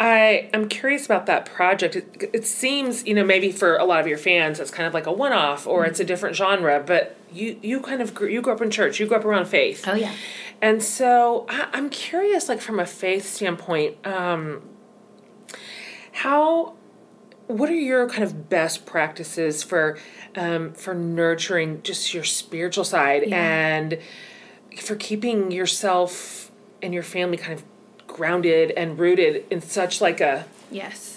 [0.00, 1.96] I I'm curious about that project.
[1.96, 4.94] It, it seems, you know, maybe for a lot of your fans, it's kind of
[4.94, 6.82] like a one-off or it's a different genre.
[6.84, 9.00] But you you kind of grew, you grew up in church.
[9.00, 9.84] You grew up around faith.
[9.88, 10.12] oh yeah
[10.60, 14.62] And so I, I'm curious, like from a faith standpoint, um,
[16.12, 16.74] how,
[17.46, 19.98] what are your kind of best practices for,
[20.36, 23.36] um, for nurturing just your spiritual side Yeah.
[23.38, 23.98] and
[24.80, 26.50] for keeping yourself
[26.82, 27.64] and your family kind of
[28.06, 31.07] grounded and rooted in such like a yes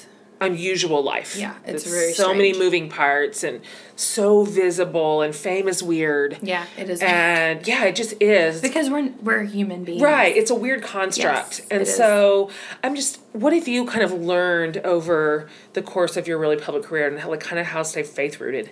[0.41, 1.35] unusual life.
[1.37, 3.61] Yeah, it's There's very so many moving parts and
[3.95, 6.37] so visible and fame is weird.
[6.41, 8.59] yeah it is And yeah, it just is.
[8.61, 11.59] because we're we're human beings Right, it's a weird construct.
[11.59, 11.95] Yes, and it is.
[11.95, 12.49] so
[12.83, 16.83] I'm just what have you kind of learned over the course of your really public
[16.83, 18.71] career and how, like kind of how to stay faith rooted?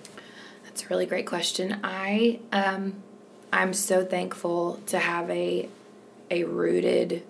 [0.66, 1.80] That's a really great question.
[1.84, 2.96] I um
[3.54, 5.70] I'm so thankful to have a
[6.32, 7.24] a rooted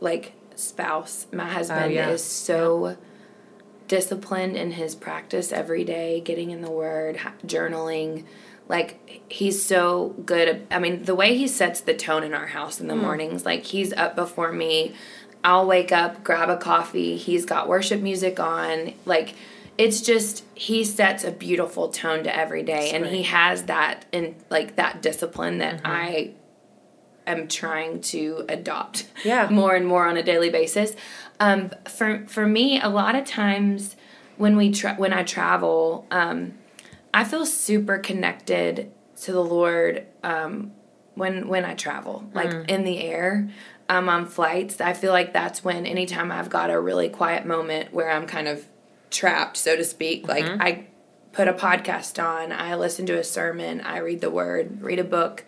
[0.00, 1.26] like spouse.
[1.32, 2.10] My husband Oh, yeah.
[2.10, 2.96] is so
[3.86, 8.24] disciplined in his practice every day, getting in the word, journaling.
[8.68, 10.66] Like he's so good.
[10.70, 13.64] I mean, the way he sets the tone in our house in the mornings, like
[13.64, 14.94] he's up before me.
[15.42, 17.16] I'll wake up, grab a coffee.
[17.16, 18.92] He's got worship music on.
[19.06, 19.34] Like
[19.78, 24.34] it's just he sets a beautiful tone to every day and he has that and
[24.50, 25.86] like that discipline that Mm-hmm.
[25.86, 26.30] I
[27.30, 29.48] am trying to adopt Yeah.
[29.50, 30.94] more and more on a daily basis.
[31.40, 33.96] Um, for for me, a lot of times
[34.36, 36.54] when we tra- when I travel, um,
[37.14, 38.90] I feel super connected
[39.22, 40.72] to the Lord um,
[41.14, 43.48] when when I travel, like in the air.
[43.90, 47.90] Um, on flights, I feel like that's when anytime I've got a really quiet moment
[47.94, 48.66] where I'm kind of
[49.10, 50.28] trapped, so to speak.
[50.28, 50.84] Like I
[51.32, 55.04] put a podcast on, I listen to a sermon, I read the Word, read a
[55.04, 55.44] book.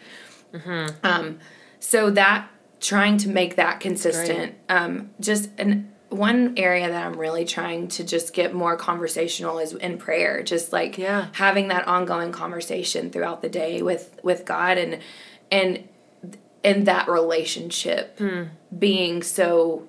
[1.05, 1.39] Um,
[1.81, 7.45] so that trying to make that consistent, um, just and one area that I'm really
[7.45, 10.43] trying to just get more conversational is in prayer.
[10.43, 11.26] Just like Yeah.
[11.33, 14.99] having that ongoing conversation throughout the day with with God and
[15.51, 15.89] and
[16.64, 18.43] and that relationship Hmm.
[18.76, 19.85] being so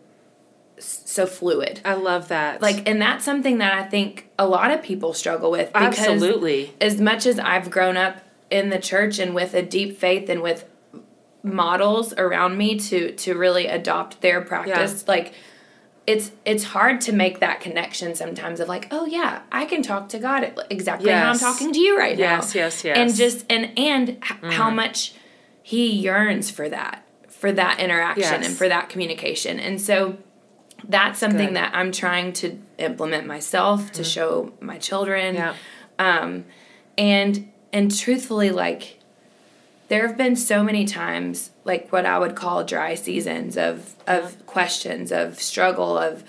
[0.77, 1.79] so fluid.
[1.85, 2.61] I love that.
[2.61, 6.73] Like and that's something that I think a lot of people struggle with because absolutely.
[6.81, 8.17] as much as I've grown up
[8.49, 10.65] in the church and with a deep faith and with
[11.43, 15.33] models around me to to really adopt their practice like
[16.05, 20.09] it's it's hard to make that connection sometimes of like oh yeah I can talk
[20.09, 22.85] to God exactly how I'm talking to you right Yes, now yes, yes.
[22.85, 25.13] Yes and just and and h- how much
[25.63, 28.47] he yearns for that for that interaction Yes.
[28.47, 30.17] and for that communication and so
[30.87, 31.55] that's something Good.
[31.57, 35.53] that I'm trying to implement myself to show my children Yeah.
[35.97, 36.45] um,
[36.97, 38.99] and and truthfully like
[39.91, 44.43] there have been so many times like what i would call dry seasons of of
[44.45, 46.23] questions of struggle of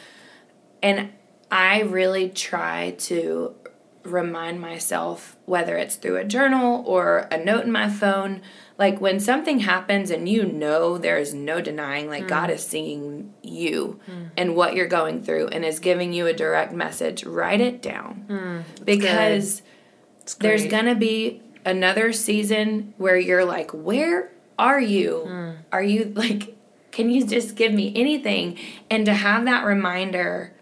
[0.82, 1.08] and
[1.50, 3.54] i really try to
[4.02, 8.40] remind myself whether it's through a journal or a note in my phone
[8.78, 13.32] like when something happens and you know there is no denying like god is seeing
[13.44, 14.00] you
[14.36, 18.24] and what you're going through and is giving you a direct message write it down.
[18.84, 19.62] Because
[20.40, 25.24] there's gonna be another season where you're like, where are you?
[25.26, 25.50] Hmm.
[25.70, 26.56] Are you like,
[26.90, 28.58] can you just give me anything?
[28.90, 30.54] And to have that reminder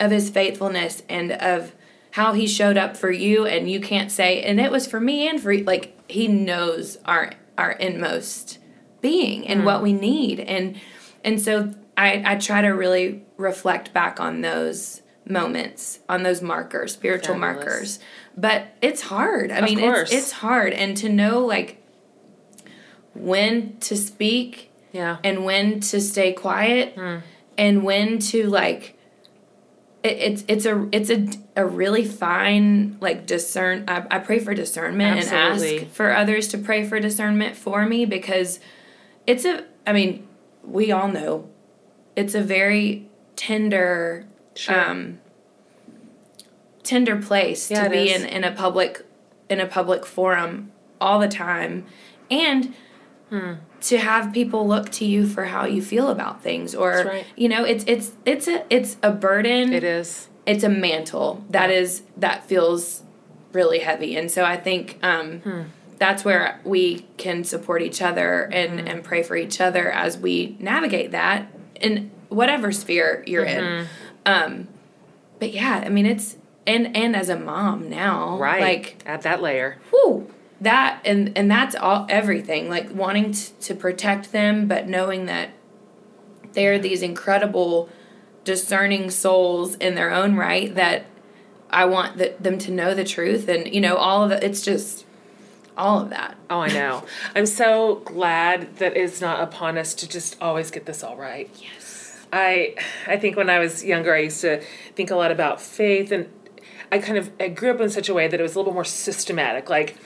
[0.00, 1.72] of his faithfulness and of
[2.12, 5.28] how he showed up for you, and you can't say, and it was for me
[5.28, 5.64] and for you.
[5.64, 8.58] like he knows our our inmost
[9.00, 9.82] being and what hmm.
[9.84, 10.78] we need, and
[11.24, 16.92] and so I I try to really reflect back on those moments, on those markers,
[16.92, 17.64] spiritual Fabulous.
[17.64, 17.98] markers.
[18.36, 19.50] But it's hard.
[19.50, 20.12] I Of mean, course.
[20.12, 21.80] it's it's hard, and to know like
[23.14, 25.18] when to speak Yeah.
[25.24, 27.16] and when to stay quiet Hmm.
[27.56, 28.98] and when to like
[30.02, 34.52] it, it's it's a it's a, a really fine like discern I, I pray for
[34.52, 38.60] discernment and ask for others to pray for discernment for me because
[39.26, 40.26] it's a I mean
[40.62, 41.48] we all know
[42.16, 44.80] it's a very tender Sure.
[44.90, 45.18] um
[46.82, 48.22] tender place Yeah, to be is.
[48.22, 49.04] in in a public
[49.48, 51.86] in a public forum all the time
[52.30, 52.74] and
[53.30, 53.54] Hmm.
[53.80, 57.24] to have people look to you for how you feel about things or right.
[57.36, 60.28] you know it's it's it's a it's a burden it is.
[60.46, 63.02] it's a mantle that is that feels
[63.52, 65.62] really heavy and so i think um Hmm.
[65.98, 68.86] that's where we can support each other and Hmm.
[68.88, 71.46] and pray for each other as we navigate that
[71.80, 73.84] in whatever sphere you're in Mm-hmm.
[74.26, 74.68] Um
[75.38, 78.60] but yeah i mean it's and and as a mom now Right.
[78.60, 79.78] like add that layer.
[79.92, 85.26] whoo, that and and that's all everything like wanting t- to protect them but knowing
[85.26, 85.50] that
[86.52, 87.88] they're these incredible
[88.44, 91.04] discerning souls in their own right that
[91.70, 94.62] i want the, them to know the truth and you know all of it it's
[94.62, 95.04] just
[95.76, 97.02] all of that Oh, I know.
[97.34, 101.50] I'm so glad that it's not upon us to just always get this all right.
[101.60, 102.03] yes
[102.34, 102.74] I
[103.06, 104.60] I think when I was younger, I used to
[104.96, 106.28] think a lot about faith, and
[106.90, 108.72] I kind of I grew up in such a way that it was a little
[108.72, 109.70] bit more systematic.
[109.70, 109.96] Like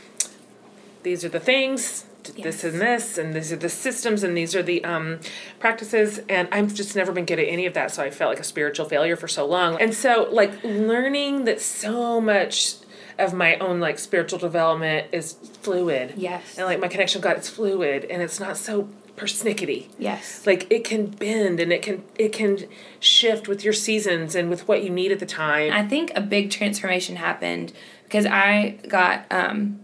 [1.03, 4.55] these are the things, d- this and this, and these are the systems, and these
[4.55, 5.21] are the um,
[5.59, 6.21] practices.
[6.29, 8.45] And I've just never been good at any of that, so I felt like a
[8.45, 9.81] spiritual failure for so long.
[9.81, 12.75] And so, like learning that so much
[13.19, 16.15] of my own like spiritual development is fluid.
[16.17, 16.57] Yes.
[16.57, 18.89] And like my connection with God, it's fluid, and it's not so
[19.19, 22.59] persnickety yes like it can bend and it can it can
[23.01, 26.21] shift with your seasons and with what you need at the time I think a
[26.21, 27.73] big transformation happened
[28.05, 29.81] because I got um,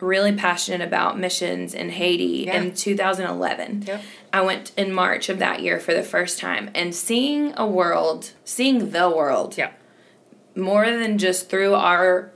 [0.00, 2.60] really passionate about missions in Haiti Yeah.
[2.60, 3.84] in 2011.
[3.86, 4.02] Yep.
[4.32, 8.32] I went in March of that year for the first time and seeing a world,
[8.44, 9.72] seeing the world yeah
[10.54, 12.30] more than just through our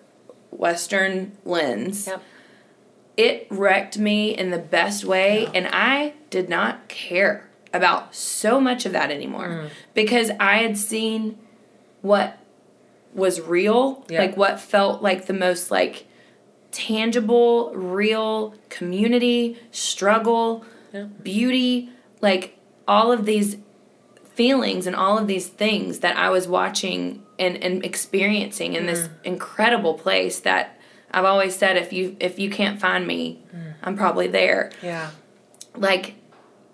[0.50, 2.06] Western lens.
[2.06, 2.22] Yep.
[3.16, 8.86] It wrecked me in the best way, and I did not care about so much
[8.86, 9.70] of that anymore Mm.
[9.94, 11.38] because I had seen
[12.02, 12.38] what
[13.14, 14.20] was real, Yeah.
[14.22, 16.06] like what felt like the most like
[16.72, 21.04] tangible, real community, struggle, Yeah.
[21.22, 21.90] beauty,
[22.20, 22.56] like
[22.88, 23.56] all of these
[24.34, 29.08] feelings and all of these things that I was watching and, and experiencing in this
[29.24, 30.78] incredible place that
[31.12, 33.74] I've always said if you if you can't find me, mm.
[33.82, 34.70] I'm probably there.
[34.82, 35.10] yeah
[35.74, 36.14] Like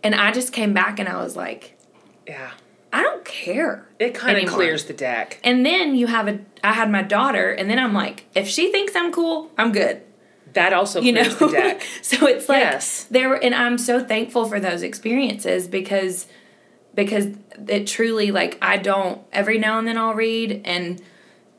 [0.02, 1.76] and I just came back and I was like,
[2.26, 2.50] yeah
[2.92, 3.86] I don't care.
[3.98, 7.50] it kind of clears the deck And then you have a I had my daughter
[7.52, 10.02] and then I'm like, if she thinks I'm cool, I'm good.
[10.54, 11.22] that also You know.
[11.22, 13.04] clears the deck so it's like Yes.
[13.10, 16.26] there and I'm so thankful for those experiences because
[16.94, 17.26] because
[17.68, 21.02] it truly like I don't every now and then I'll read and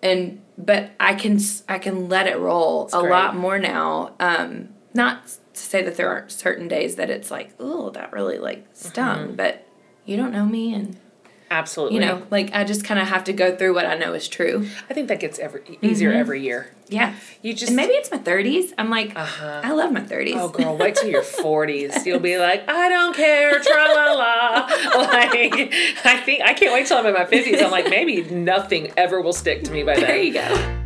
[0.02, 1.40] and but I can
[1.70, 3.12] I can let it roll a great.
[3.12, 4.16] lot more now.
[4.20, 8.38] Um not to say that there aren't certain days that it's like, oh, that really
[8.40, 9.68] like stung, but
[10.06, 10.98] you don't know me and
[11.50, 11.96] Absolutely.
[11.96, 14.28] you know, like I just kind of have to go through what I know is
[14.28, 14.68] true.
[14.90, 16.74] I think that gets every easier every year.
[16.90, 17.14] Yeah.
[17.42, 18.74] You just And maybe it's my 30s.
[18.78, 19.62] I'm like, Uh-huh.
[19.64, 20.34] I love my 30s.
[20.36, 22.06] Oh, girl, wait till your 40s.
[22.06, 24.47] You'll be like, I don't care, tra la la.
[25.08, 25.36] Like,
[26.06, 27.64] I think, I can't wait till I'm in my 50s.
[27.64, 30.08] I'm like, maybe nothing ever will stick to me by then.
[30.08, 30.84] there you go.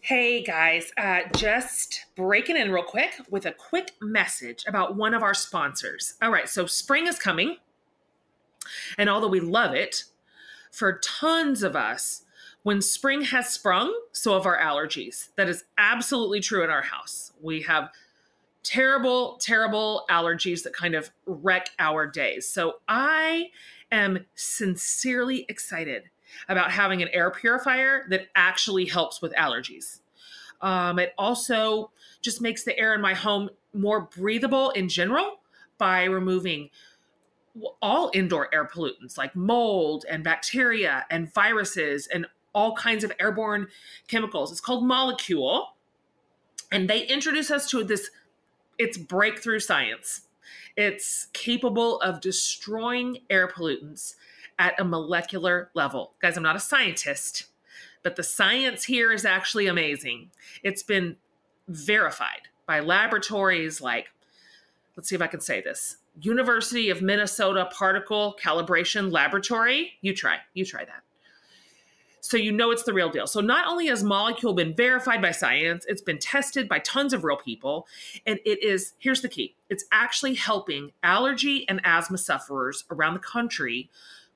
[0.00, 5.22] Hey guys, uh, just breaking in real quick with a quick message about one of
[5.22, 6.14] our sponsors.
[6.20, 7.56] All right, so spring is coming,
[8.98, 10.04] and although we love it,
[10.70, 12.23] for tons of us,
[12.64, 15.28] when spring has sprung, so have our allergies.
[15.36, 17.30] That is absolutely true in our house.
[17.40, 17.90] We have
[18.62, 22.48] terrible, terrible allergies that kind of wreck our days.
[22.48, 23.50] So I
[23.92, 26.04] am sincerely excited
[26.48, 30.00] about having an air purifier that actually helps with allergies.
[30.62, 31.90] Um, it also
[32.22, 35.40] just makes the air in my home more breathable in general
[35.76, 36.70] by removing
[37.82, 43.68] all indoor air pollutants like mold and bacteria and viruses and all kinds of airborne
[44.08, 44.50] chemicals.
[44.50, 45.66] It's called Molekule.
[46.72, 48.10] And they introduce us to this,
[48.78, 50.22] it's breakthrough science.
[50.76, 54.14] It's capable of destroying air pollutants
[54.58, 56.14] at a molecular level.
[56.20, 57.46] Guys, I'm not a scientist,
[58.02, 60.30] but the science here is actually amazing.
[60.62, 61.16] It's been
[61.68, 64.08] verified by laboratories like,
[64.96, 69.92] let's see if I can say this University of Minnesota Particle Calibration Laboratory.
[70.00, 71.03] You try, you try that.
[72.24, 73.26] So you know it's the real deal.
[73.26, 77.22] So not only has Molekule been verified by science, it's been tested by tons of
[77.22, 77.86] real people,
[78.24, 79.54] and it is here's the key.
[79.68, 83.90] It's actually helping allergy and asthma sufferers around the country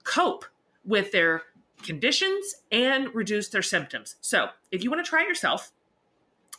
[0.05, 0.45] cope
[0.85, 1.45] with their
[1.83, 4.17] conditions and reduce their symptoms.
[4.21, 5.73] So, if you want to try it yourself,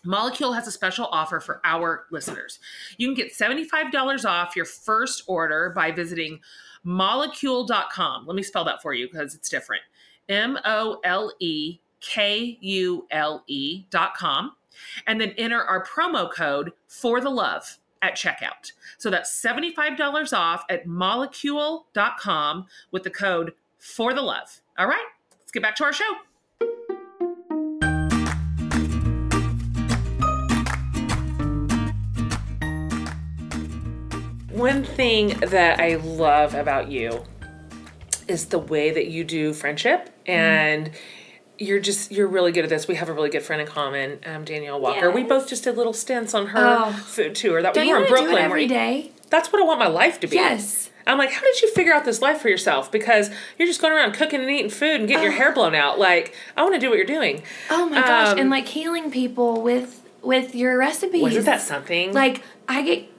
[0.04, 2.58] Molekule has a special offer for our listeners.
[2.98, 6.40] You can get $75 off your first order by visiting
[6.84, 8.26] molekule.com.
[8.26, 9.84] Let me spell that for you because it's different.
[10.30, 14.54] M O L E K U L E.com.
[15.08, 18.72] And then enter our promo code for the love at checkout.
[18.98, 24.62] So that's $75 off at molekule.com with the code for the love.
[24.78, 25.06] All right,
[25.40, 26.16] let's get back to our show.
[34.52, 37.24] One thing that I love about you
[38.30, 40.92] is the way that you do friendship and
[41.58, 42.88] you're just you're really good at this.
[42.88, 45.12] We have a really good friend in common, um, Danielle Walker.
[45.12, 46.92] We both just did little stints on her Oh.
[46.94, 47.62] food tour.
[47.62, 48.38] That Don't we were in do Brooklyn.
[48.38, 49.12] it every?
[49.30, 50.38] That's what I want my life to be.
[50.38, 50.90] Yes.
[51.06, 52.92] I'm like, how did you figure out this life for yourself?
[52.92, 55.98] Because you're just going around cooking and eating food and getting your hair blown out.
[55.98, 57.42] Like, I want to do what you're doing.
[57.70, 58.34] Oh my gosh!
[58.34, 61.22] Um, and like healing people with with your recipes.
[61.22, 62.14] Wasn't that something?
[62.14, 63.10] Like I get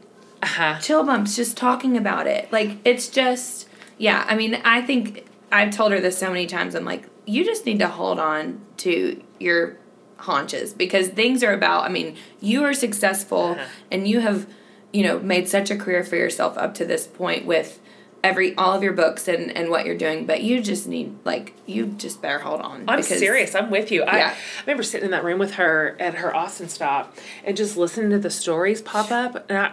[0.42, 0.78] uh-huh.
[0.80, 2.50] chill bumps just talking about it.
[2.52, 3.68] Like it's just
[4.00, 6.74] yeah, I mean, I think I've told her this so many times.
[6.74, 9.76] I'm like, you just need to hold on to your
[10.16, 13.64] haunches because things are about I mean, you are successful Uh-huh.
[13.90, 14.46] and you have,
[14.92, 17.78] you know, made such a career for yourself up to this point with
[18.22, 21.54] every all of your books and and what you're doing, but you just need like
[21.66, 22.84] you just better hold on.
[22.88, 23.54] I'm because- serious.
[23.54, 24.02] I'm with you.
[24.02, 24.34] I, Yeah.
[24.34, 28.10] I remember sitting in that room with her at her Austin stop and just listening
[28.10, 29.44] to the stories pop up.
[29.48, 29.72] And I,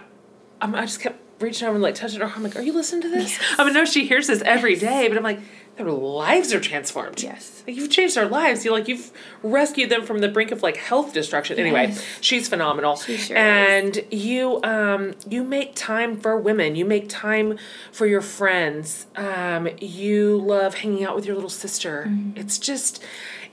[0.62, 2.32] I'm, I just kept reaching over and like touching her.
[2.36, 3.40] I'm like, are you listening to this?
[3.58, 5.40] I mean, know she hears this every day, but I'm like,
[5.78, 7.22] their lives are transformed.
[7.22, 7.64] Yes.
[7.68, 8.66] Like you've changed their lives.
[8.66, 9.12] You like you've
[9.44, 11.60] rescued them from the brink of like health destruction.
[11.60, 12.96] Anyway, she's phenomenal.
[12.96, 16.76] She sure and you um you make time for women.
[16.76, 17.58] You make time
[17.92, 19.06] for your friends.
[19.16, 22.06] Um you love hanging out with your little sister.
[22.08, 22.38] Mm-hmm.
[22.38, 23.04] It's just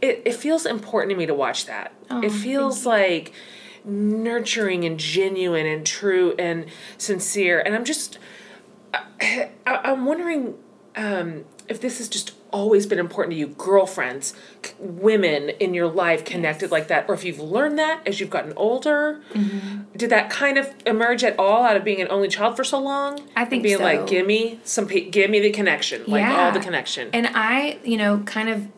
[0.00, 1.92] it, it feels important to me to watch that.
[2.10, 3.32] Oh, it feels like
[3.84, 6.66] nurturing and genuine and true and
[6.98, 7.60] sincere.
[7.60, 8.18] And I'm just
[8.92, 10.54] I, I'm wondering
[10.96, 14.32] um, if this has just always been important to you, girlfriends,
[14.64, 18.30] c- women in your life connected like that, or if you've learned that as you've
[18.30, 19.20] gotten older.
[19.32, 19.96] Mm-hmm.
[19.96, 22.80] Did that kind of emerge at all out of being an only child for so
[22.80, 23.20] long?
[23.34, 23.84] I think being so.
[23.84, 27.10] like, give me some, pe- give me the connection, like all the connection.
[27.12, 28.68] And I, you know, kind of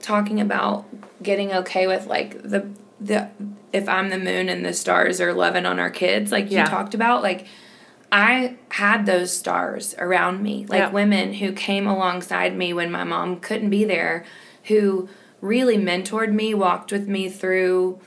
[0.00, 0.86] talking about
[1.22, 2.68] getting okay with like the
[3.00, 3.28] the
[3.72, 6.62] if I'm the moon and the stars are loving on our kids, like Yeah.
[6.64, 7.46] you talked about, like
[8.12, 10.90] I had those stars around me, like Yeah.
[10.90, 14.24] women who came alongside me when my mom couldn't be there,
[14.64, 15.08] who
[15.40, 17.98] really mentored me, walked with me through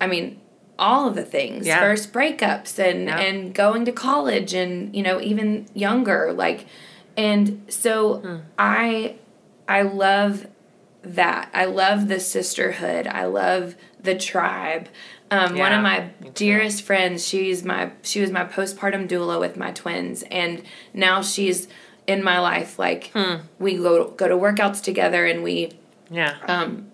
[0.00, 0.40] I mean,
[0.78, 1.66] all of the things.
[1.66, 1.80] Yeah.
[1.80, 6.66] First breakups and and going to college and, you know, even younger like
[7.16, 8.36] and so Hmm.
[8.58, 9.16] I
[9.68, 10.46] I love
[11.14, 11.50] that.
[11.54, 13.06] I love the sisterhood.
[13.06, 14.88] I love the tribe.
[15.30, 19.72] Um, one of my dearest friends, she's my she was my postpartum doula with my
[19.72, 20.62] twins, and
[20.94, 21.66] now she's
[22.06, 22.78] in my life.
[22.78, 23.36] Like Hmm.
[23.58, 25.72] we go go to workouts together, and we
[26.10, 26.34] Yeah.
[26.46, 26.92] um,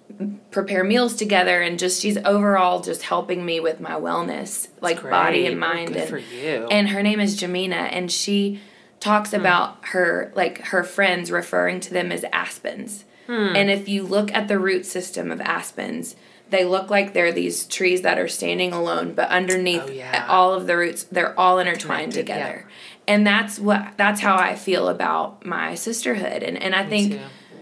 [0.50, 5.44] prepare meals together, and just she's overall just helping me with my wellness, like body
[5.46, 5.88] and mind.
[5.88, 6.66] good and, for you.
[6.70, 8.60] and her name is Jamina, and she
[9.00, 13.04] talks about her like her friends referring to them as aspens.
[13.28, 16.16] And if you look at the root system of aspens,
[16.50, 20.26] they look like they're these trees that are standing alone, but underneath Oh, yeah.
[20.28, 22.36] all of the roots, they're all intertwined Connected, yeah.
[22.46, 22.68] together.
[23.08, 26.42] And that's what that's how I feel about my sisterhood.
[26.42, 27.20] And and I think too.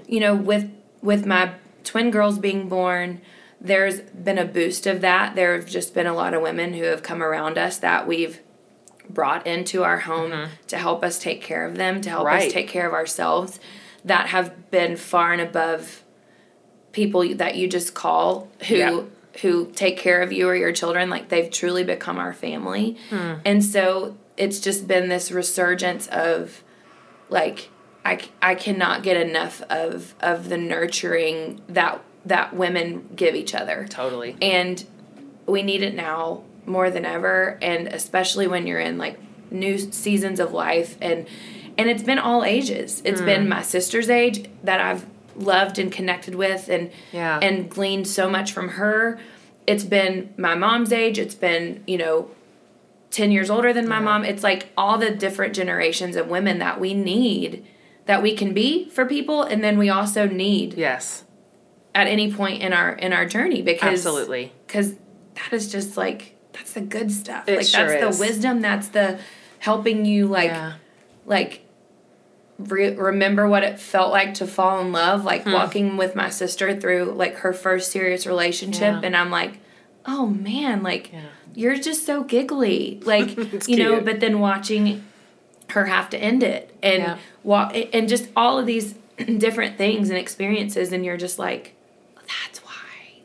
[0.09, 0.69] you know with
[1.03, 1.53] with my
[1.85, 3.21] twin girls being born
[3.63, 6.85] there's been a boost of that there have just been a lot of women who
[6.85, 8.41] have come around us that we've
[9.09, 12.37] brought into our home to help us take care of them to help Mm-hmm.
[12.37, 12.47] Right.
[12.49, 13.61] us take care of ourselves
[14.05, 16.03] that have been far and above
[16.93, 19.03] people that you just call who Yeah.
[19.43, 23.35] who take care of you or your children like they've truly become our family Hmm.
[23.45, 26.63] and so it's just been this resurgence of
[27.29, 27.69] like
[28.05, 33.87] I, I cannot get enough of of the nurturing that that women give each other
[33.89, 34.37] Totally.
[34.43, 34.85] and
[35.47, 39.19] we need it now more than ever and especially when you're in like
[39.53, 41.27] new seasons of life and
[41.81, 43.49] and it's been all ages It's been hmm.
[43.49, 45.07] my sister's age that I've
[45.37, 47.39] loved and connected with and Yeah.
[47.41, 49.19] and gleaned so much from her
[49.67, 52.31] it's been my mom's age it's been you know
[53.11, 56.79] 10 years older than my mom it's like all the different generations of women that
[56.81, 57.65] we need
[58.07, 61.25] that we can be for people and then we also need Yes.
[61.95, 64.53] at any point in our in our journey because Absolutely.
[64.67, 64.95] because
[65.35, 68.19] that is just like that's the good stuff It like sure that's is.
[68.19, 69.19] the wisdom that's the
[69.61, 70.73] helping you like yeah.
[71.27, 71.65] like
[72.69, 75.53] re- remember what it felt like to fall in love like Hmm.
[75.53, 79.01] walking with my sister through like her first serious relationship Yeah.
[79.03, 79.59] and i'm like
[80.07, 81.21] oh man like Yeah.
[81.55, 83.37] you're just so giggly like
[83.69, 85.05] you know but then watching
[85.71, 87.19] her have to end it and Yeah.
[87.43, 88.95] wa- and just all of these
[89.39, 91.75] different things and experiences and you're just like
[92.17, 92.73] that's why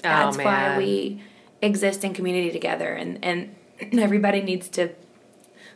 [0.01, 0.77] that's why Oh, man.
[0.77, 1.21] we
[1.61, 3.55] exist in community together and and
[3.99, 4.89] everybody needs to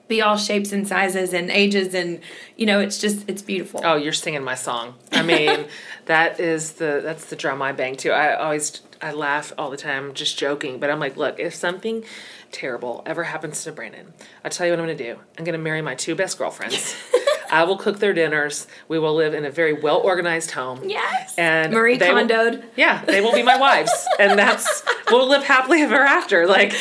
[0.09, 2.19] be all shapes and sizes and ages and
[2.57, 4.95] you know it's just it's beautiful Oh, you're singing my song.
[5.13, 5.67] I mean,
[6.05, 8.09] that is the that's the drum I bang to.
[8.09, 10.79] I always I laugh all the time, just joking.
[10.79, 12.03] But I'm like, look, if something
[12.51, 15.19] terrible ever happens to Brandon, I tell you what I'm to do.
[15.37, 16.95] I'm to marry my two best girlfriends.
[17.51, 18.67] I will cook their dinners.
[18.87, 20.81] We will live in a very well organized home.
[20.87, 22.17] yes And marie they will-
[22.75, 26.47] Yeah, they will be my wives, and that's we'll live happily ever after.
[26.47, 26.73] Like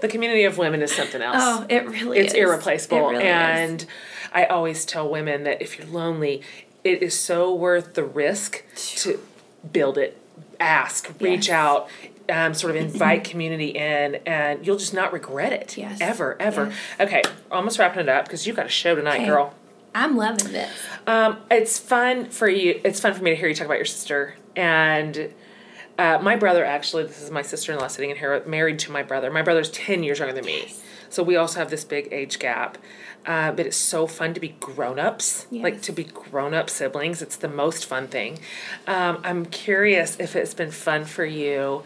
[0.00, 3.24] the community of women is something else oh it really it's is irreplaceable it really
[3.24, 3.30] is.
[3.30, 3.86] and
[4.32, 6.40] i always tell women that if you're lonely
[6.84, 9.20] it is so worth the risk to
[9.72, 10.16] build it
[10.58, 11.54] ask reach Yes.
[11.54, 11.88] out
[12.30, 15.98] um, sort of invite community in and you'll just not regret it Yes.
[16.00, 19.26] ever ever okay almost wrapping it up because you've got a show tonight Okay.
[19.26, 19.52] girl
[19.94, 20.70] i'm loving this
[21.06, 22.80] um, it's fun for you.
[22.84, 25.32] It's fun for me to hear you talk about your sister and
[25.98, 26.64] uh, my brother.
[26.64, 29.30] Actually, this is my sister-in-law sitting in here, married to my brother.
[29.30, 30.72] My brother's ten years younger than me,
[31.08, 32.78] so we also have this big age gap.
[33.26, 37.20] Uh, but it's so fun to be grown-ups, like to be grown-up siblings.
[37.20, 38.38] It's the most fun thing.
[38.86, 41.82] Um, I'm curious if it's been fun for you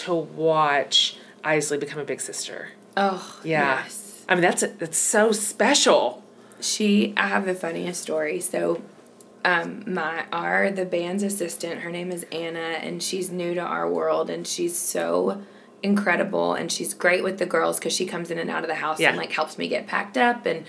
[0.00, 2.68] to watch Eisele become a big sister.
[2.96, 6.22] oh Yeah, yes I mean that's that's so special.
[6.60, 8.80] she i have the funniest story so
[9.44, 13.90] um my our the band's assistant her name is anna and she's new to our
[13.90, 15.42] world and she's so
[15.82, 18.76] incredible and she's great with the girls because she comes in and out of the
[18.76, 19.08] house Yeah.
[19.08, 20.64] and like helps me get packed up and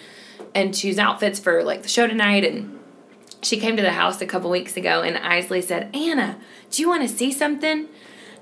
[0.56, 2.80] and choose outfits for like the show tonight and
[3.44, 6.38] she came to the house a couple weeks ago and Eisele said, Anna,
[6.72, 7.90] do you want to see something?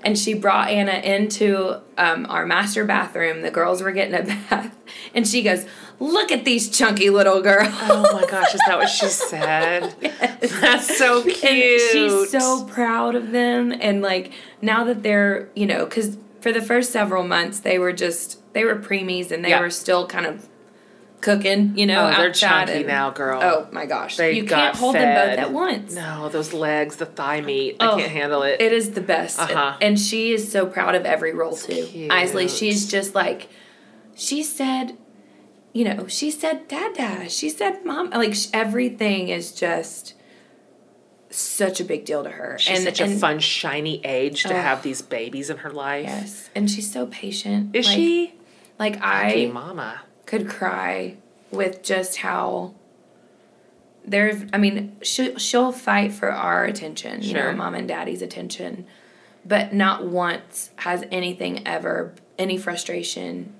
[0.04, 3.42] And she brought Anna into um, our master bathroom.
[3.42, 4.76] The girls were getting a bath.
[5.14, 5.64] And she goes,
[6.00, 7.68] Look at these chunky little girls.
[7.82, 9.94] Oh my gosh, is that what she said?
[10.40, 11.44] That's so cute.
[11.44, 13.72] And she's so proud of them.
[13.72, 17.92] And like now that they're, you know, because for the first several months, they were
[17.92, 19.60] just, they were preemies and they Yeah.
[19.60, 20.48] were still kind of
[21.22, 23.40] cooking, you know, Oh, they're chunky and- now, girl.
[23.42, 24.16] Oh my gosh.
[24.16, 25.94] They you can't hold them both at once.
[25.94, 27.76] No, those legs, the thigh meat.
[27.80, 28.60] I Oh, can't handle it.
[28.60, 29.38] It is the best.
[29.38, 29.76] Uh-huh.
[29.80, 31.86] And she is so proud of every role too.
[31.86, 32.10] cute.
[32.12, 33.48] Eisele, she's just like
[34.14, 34.98] she said,
[35.72, 37.28] you know, she said dada.
[37.30, 38.10] She said mom.
[38.10, 40.12] Like sh- everything is just
[41.30, 42.58] such a big deal to her.
[42.58, 44.56] She's and such and, a fun, shiny age to Ugh.
[44.56, 46.04] have these babies in her life.
[46.04, 46.50] Yes.
[46.54, 47.74] And she's so patient.
[47.74, 48.34] Is Like- she?
[48.78, 50.02] Like I mama.
[50.32, 51.14] Could cry
[51.50, 52.72] with just how
[54.04, 57.50] there's I mean she she'll fight for our attention, you Sure.
[57.52, 58.86] know, mom and daddy's attention,
[59.44, 63.52] but not once has anything ever any frustration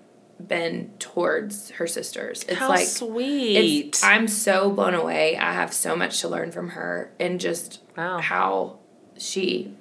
[0.45, 2.43] been towards her sisters.
[2.49, 3.57] It's How like sweet.
[3.87, 5.37] it's, I'm so blown away.
[5.37, 8.19] I have so much to learn from her and just Wow.
[8.19, 8.79] how
[9.19, 9.75] she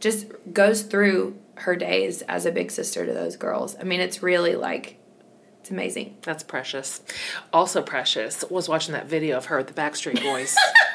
[0.00, 3.76] just goes through her days as a big sister to those girls.
[3.78, 4.96] I mean, it's really like
[5.66, 6.16] it's amazing.
[6.22, 7.00] That's precious.
[7.52, 10.54] Also precious was watching that video of her with the Backstreet Boys.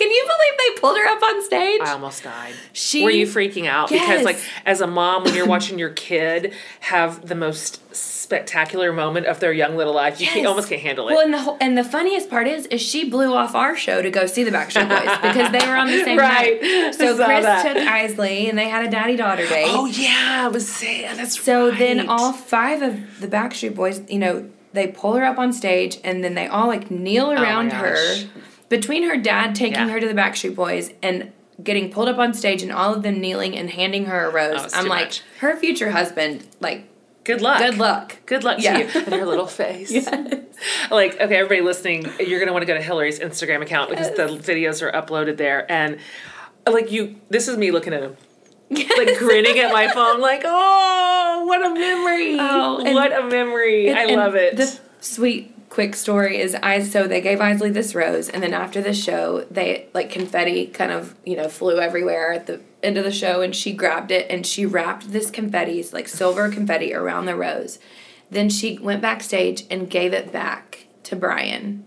[0.00, 1.80] Can you believe they pulled her up on stage?
[1.82, 2.54] I almost died.
[2.72, 3.90] She- Were you freaking out?
[3.90, 9.26] Because like as a mom, when you're watching your kid have the most spectacular moment
[9.26, 11.12] of their young little life, you can't, almost can't handle it.
[11.12, 14.00] Well, and the whole, and the funniest part is, is she blew off our show
[14.00, 16.62] to go see the Backstreet Boys because they were on the same Right.
[16.62, 16.94] night.
[16.94, 17.62] So Chris that.
[17.62, 19.66] took Eisele, and they had a daddy daughter date.
[19.68, 21.78] oh yeah, I was saying that's So right.
[21.78, 25.98] then all five of the Backstreet Boys, you know, they pull her up on stage
[26.04, 27.96] and then they all like kneel oh around her.
[27.96, 28.26] Oh gosh.
[28.70, 29.88] Between her dad taking Yeah.
[29.90, 33.20] her to the Backstreet Boys and getting pulled up on stage and all of them
[33.20, 35.22] kneeling and handing her a oh, rose, Oh, I'm like, much.
[35.40, 36.84] her future husband, like,
[37.24, 37.58] good luck.
[37.58, 38.16] good luck.
[38.24, 38.78] Good luck Yeah.
[38.78, 39.04] to you.
[39.04, 39.92] And her little face.
[40.90, 44.26] Like, okay, everybody listening, you're gonna want to go to Hillary's Instagram account because the
[44.26, 45.70] videos are uploaded there.
[45.70, 45.98] And
[46.66, 48.16] like you this is me looking at him.
[48.70, 52.36] Like grinning at my phone, like, oh, what a memory.
[52.38, 53.92] Oh, what a memory.
[53.92, 54.56] I love it.
[54.56, 58.82] The sweet quick story is I so they gave Eisele this rose and then after
[58.82, 63.04] the show they like confetti kind of you know flew everywhere at the end of
[63.04, 67.26] the show and she grabbed it and she wrapped this confetti like silver confetti around
[67.26, 67.78] the rose.
[68.30, 71.84] Then she went backstage and gave it back to Brian.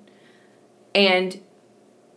[0.95, 1.41] And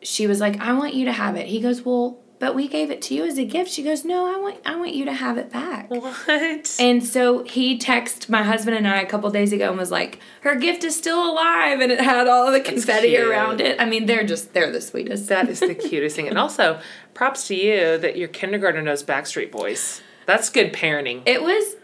[0.02, 2.90] she was like, "I want you to have it." He goes, "Well, but we gave
[2.90, 5.12] it to you as a gift." She goes, "No, I want I want you to
[5.12, 6.76] have it back." what?
[6.78, 10.18] And so he texted my husband and I a couple days ago and was like,
[10.42, 13.80] "Her gift is still alive," and it had all the confetti around it.
[13.80, 15.28] I mean, they're just they're the sweetest.
[15.28, 16.28] that is the cutest thing.
[16.28, 16.80] And also,
[17.14, 20.02] props to you that your kindergartner knows Backstreet Boys.
[20.26, 21.22] That's good parenting.
[21.26, 21.76] It was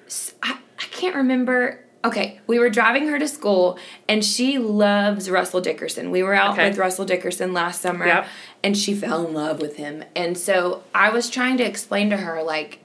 [0.43, 0.59] I
[0.91, 1.79] can't remember.
[2.05, 3.79] Okay, we were driving her to school,
[4.09, 6.11] and she loves Russell Dickerson.
[6.11, 6.69] We were out Okay.
[6.69, 8.27] with Russell Dickerson last summer, Yep.
[8.65, 10.03] and she fell in love with him.
[10.17, 12.81] And so I was trying to explain to her like,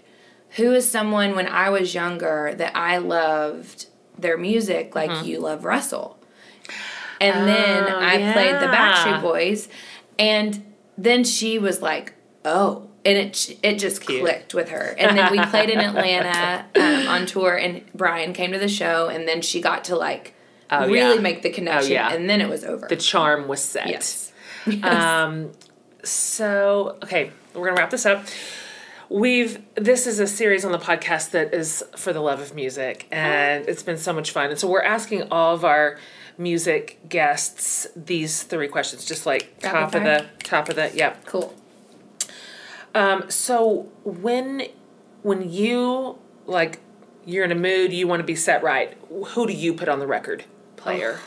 [0.52, 3.88] who is someone when I was younger that I loved
[4.20, 6.18] their music like you love Russell.
[7.20, 7.94] And then Mm-hmm.
[7.96, 8.00] Oh,
[8.30, 8.68] I played the.
[8.68, 9.68] Backstreet Boys,
[10.20, 10.64] and
[10.98, 12.14] then she was like,
[12.46, 14.22] "Oh." And it it just Cute.
[14.22, 18.52] clicked with her, and then we played in Atlanta um, on tour, and Brian came
[18.52, 20.34] to the show, and then she got to like
[20.70, 21.22] Oh, really yeah.
[21.22, 22.12] make the connection, yeah.
[22.14, 22.88] and then it was over.
[22.90, 23.88] The charm was set.
[23.96, 24.34] yes,
[24.84, 25.52] Um,
[26.04, 28.26] so okay, we're gonna wrap this up.
[29.10, 33.08] We've this is a series on the podcast that is for the love of music,
[33.12, 34.50] and it's been so much fun.
[34.50, 35.98] And so we're asking all of our
[36.38, 41.26] music guests these three questions, just like Rapid top of the top of the yep.
[41.26, 41.56] cool.
[42.96, 44.64] Um, so when
[45.24, 46.80] when you like
[47.26, 48.98] you're in a mood, you want to be set right.
[49.10, 51.20] Who do you put on the record player?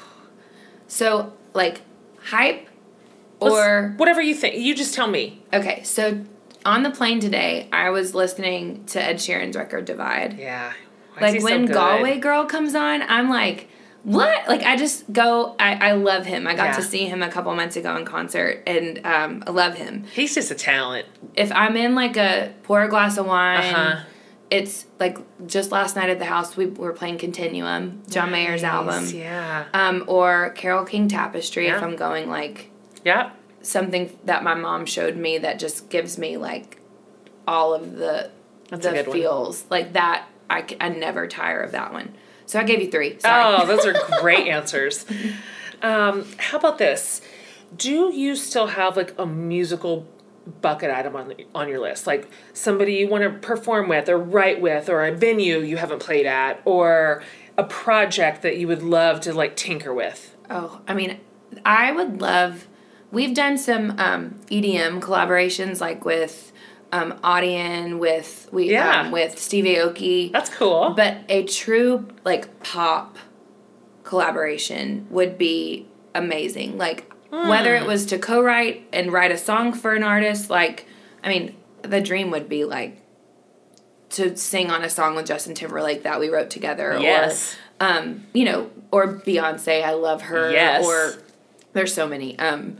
[0.88, 1.82] So like
[2.24, 2.68] hype,
[3.40, 4.56] Let's- or whatever you think.
[4.56, 5.42] You just tell me.
[5.52, 6.24] okay, so.
[6.66, 10.38] On the plane today, I was listening to Ed Sheeran's record Divide.
[10.38, 10.74] Yeah.
[11.16, 11.72] Why like when good?
[11.72, 13.69] Galway Girl comes on, I'm like,
[14.02, 14.48] what?
[14.48, 15.54] Like I just go.
[15.58, 16.46] I, I love him.
[16.46, 16.76] I got Yeah.
[16.76, 20.04] to see him a couple months ago in concert, and um, I love him.
[20.14, 21.06] He's just a talent.
[21.34, 24.00] If I'm in like a pour a glass of wine, Uh-huh.
[24.50, 29.06] it's like just last night at the house we were playing Continuum, John Mayer's album,
[29.06, 29.64] Yeah.
[29.74, 31.66] um, or Carole King Tapestry.
[31.68, 32.70] If I'm going like
[33.04, 33.32] Yep.
[33.62, 36.80] something that my mom showed me that just gives me like
[37.46, 38.30] all of the
[38.70, 39.16] That's the good one.
[39.16, 40.24] feels like that.
[40.48, 42.14] I, I never tire of that one.
[42.50, 43.16] So I gave you three.
[43.20, 43.62] Sorry.
[43.62, 45.06] Oh, those are great answers.
[45.82, 47.20] Um, how about this?
[47.76, 50.04] Do you still have like a musical
[50.60, 52.08] bucket item on the, on your list?
[52.08, 56.00] Like somebody you want to perform with or write with or a venue you haven't
[56.00, 57.22] played at or
[57.56, 60.36] a project that you would love to like tinker with?
[60.50, 61.20] Oh, I mean,
[61.64, 62.66] I would love.
[63.12, 66.50] We've done some um, EDM collaborations, like with
[66.92, 69.02] um, Audien, with we Yeah.
[69.02, 70.32] um, with Steve Aoki.
[70.32, 70.90] That's cool.
[70.96, 73.16] But a true like pop
[74.04, 76.78] collaboration would be amazing.
[76.78, 77.84] Like whether Hmm.
[77.84, 80.86] it was to co-write and write a song for an artist, like
[81.22, 82.96] I mean, the dream would be like
[84.10, 86.98] to sing on a song with Justin Timberlake that we wrote together.
[87.00, 87.56] Yes.
[87.80, 90.50] Or, um, you know, or Beyonce, I love her.
[90.50, 90.84] Yes.
[90.84, 91.12] Or
[91.74, 92.36] there's so many.
[92.38, 92.78] Um,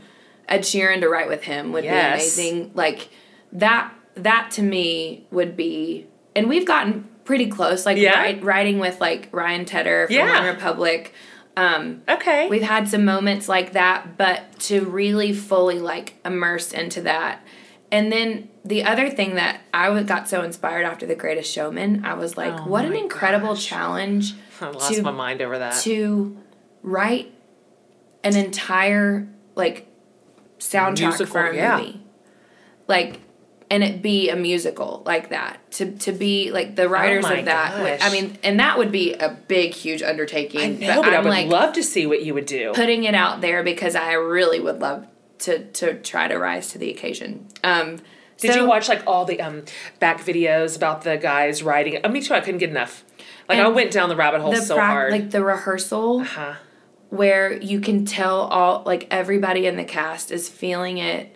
[0.49, 2.35] Ed Sheeran to write with him would Yes.
[2.35, 2.71] be amazing.
[2.75, 3.07] Like
[3.53, 3.93] that.
[4.15, 7.85] That to me would be, and we've gotten pretty close.
[7.85, 8.19] Like Yeah.
[8.19, 10.39] write, writing with like Ryan Tedder from Yeah.
[10.43, 11.13] One Republic.
[11.57, 12.47] Um, Okay.
[12.49, 17.45] we've had some moments like that, but to really fully like immerse into that.
[17.91, 22.03] And then the other thing that I w- got so inspired after The Greatest Showman,
[22.05, 23.65] I was like, Oh what an incredible gosh.
[23.65, 25.75] challenge I lost to- my mind over that.
[25.81, 26.37] to
[26.83, 27.33] write
[28.23, 29.87] an entire like
[30.59, 31.77] soundtrack Musical, for a yeah.
[31.77, 32.01] movie.
[32.87, 33.19] Like
[33.71, 35.59] and it be a musical like that.
[35.77, 37.81] To to be like the writers Oh of that.
[37.81, 40.83] would- I mean, and that would be a big, huge undertaking.
[40.83, 42.73] I know, but, I I'm would like love to see what you would do.
[42.75, 45.07] putting it out there because I really would love
[45.39, 47.47] to to try to rise to the occasion.
[47.63, 47.97] Um
[48.37, 49.63] Did so- you watch like all the um
[49.99, 51.99] back videos about the guys writing?
[52.03, 52.33] Uh, me too.
[52.35, 53.03] I couldn't get enough.
[53.49, 55.11] Like I went down the rabbit hole the so prac- hard.
[55.11, 56.55] like the rehearsal huh?
[57.09, 61.35] where you can tell all like everybody in the cast is feeling it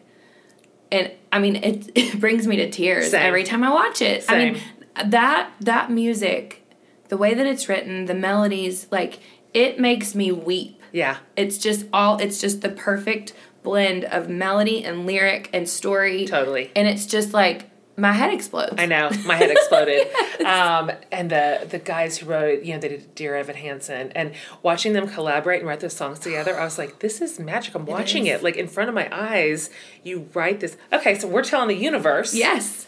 [0.91, 3.21] and i mean it, it brings me to tears Same.
[3.25, 4.35] every time i watch it Same.
[4.35, 6.61] i mean that that music
[7.09, 9.19] the way that it's written the melodies like
[9.53, 11.17] it makes me weep Yeah.
[11.35, 13.33] it's just all it's just the perfect
[13.63, 16.71] blend of melody and lyric and story Totally.
[16.75, 19.09] and it's just like my head explodes I know.
[19.25, 20.07] My head exploded.
[20.45, 24.11] um, and the the guys who wrote it, you know, they did Dear Evan Hansen,
[24.13, 24.33] and
[24.63, 27.73] watching them collaborate and write those songs together, I was like, this is magic.
[27.75, 28.39] I'm watching is.
[28.39, 29.69] it like in front of my eyes.
[30.03, 30.77] You write this.
[30.91, 32.33] Okay, so we're telling the universe.
[32.33, 32.85] yes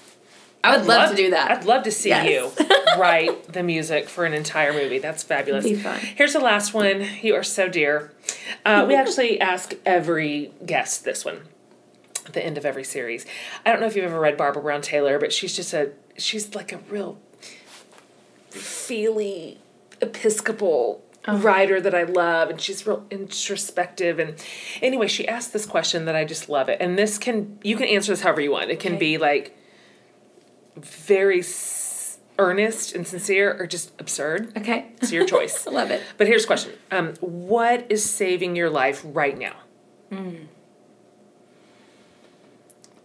[0.64, 2.28] i would love, to do that I'd love to see Yes.
[2.60, 2.66] you
[2.99, 4.97] write the music for an entire movie.
[4.99, 5.64] That's fabulous.
[5.64, 5.99] Be fun.
[5.99, 7.05] Here's the last one.
[7.22, 8.12] You are so dear.
[8.66, 11.41] Uh, we actually ask every guest this one
[12.28, 13.25] at the end of every series.
[13.65, 16.53] I don't know if you've ever read Barbara Brown Taylor, but she's just a she's
[16.55, 17.17] like a real
[18.49, 19.59] feely
[20.01, 24.19] Episcopal writer that I love, and she's real introspective.
[24.19, 24.36] And
[24.82, 26.78] anyway, she asked this question that I just love it.
[26.80, 28.69] And this can you can answer this however you want.
[28.69, 28.99] It can Okay.
[28.99, 29.57] be like
[30.78, 34.55] very s- earnest and sincere, or just absurd.
[34.55, 35.65] okay It's your choice.
[35.67, 39.55] i love it But here's the question: um, What is saving your life right now?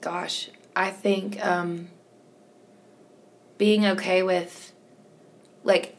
[0.02, 1.88] Gosh, I think um,
[3.56, 4.72] being okay with,
[5.64, 5.96] like,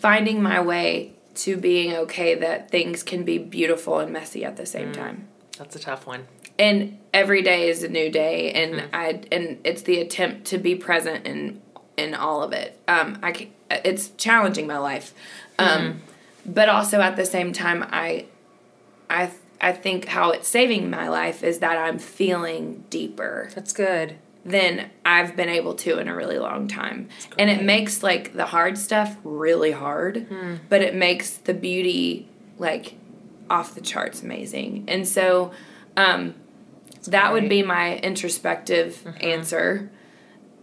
[0.00, 4.66] finding my way to being okay that things can be beautiful and messy at the
[4.66, 5.28] same time.
[5.58, 6.26] That's a tough one.
[6.58, 10.74] And every day is a new day, and I and it's the attempt to be
[10.74, 11.60] present in
[11.96, 12.80] in all of it.
[12.88, 15.14] Um, I it's challenging my life,
[15.58, 16.00] um,
[16.44, 18.26] but also at the same time, I
[19.10, 19.30] I
[19.60, 24.16] I think how it's saving my life is that I'm feeling deeper That's good.
[24.44, 27.08] than I've been able to in a really long time.
[27.38, 30.26] And it makes like the hard stuff really hard,
[30.68, 32.28] but it makes the beauty
[32.58, 32.94] like
[33.50, 34.84] off the charts amazing.
[34.88, 35.52] And so
[35.96, 36.34] um
[37.06, 39.90] that would be my introspective answer.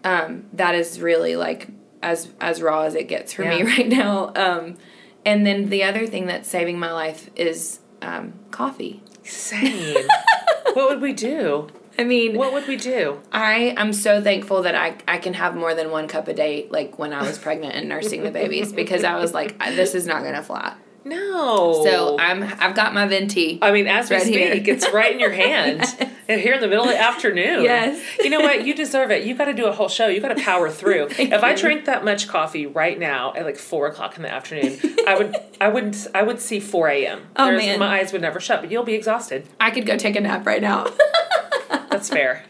[0.03, 1.67] Um that is really like
[2.01, 4.31] as as raw as it gets for me right now.
[4.35, 4.77] Um
[5.25, 9.01] and then the other thing that's saving my life is um coffee.
[9.23, 10.07] Same.
[10.73, 11.67] what would we do?
[11.97, 13.21] I mean, What would we do?
[13.31, 16.67] I am so thankful that I, I can have more than one cup a day,
[16.69, 20.05] like when I was pregnant and nursing the babies, because I was like, this is
[20.05, 20.75] not gonna fly.
[21.05, 21.83] No.
[21.85, 23.59] So I'm I've got my venti.
[23.61, 25.83] I mean, as we Right speak, it's right in your hand.
[26.27, 27.61] And here in the middle of the afternoon.
[27.61, 28.03] Yes.
[28.19, 28.65] You know what?
[28.65, 29.25] You deserve it.
[29.27, 30.07] You got to do a whole show.
[30.07, 31.09] You got to power through.
[31.19, 34.79] If I drank that much coffee right now at like four o'clock in the afternoon,
[35.07, 37.27] I would, I wouldn't, I would see four a.m.
[37.35, 37.77] Oh, There's- man.
[37.77, 39.47] My eyes would never shut, but you'll be exhausted.
[39.59, 40.87] I could go take a nap right now.
[41.91, 42.43] That's fair.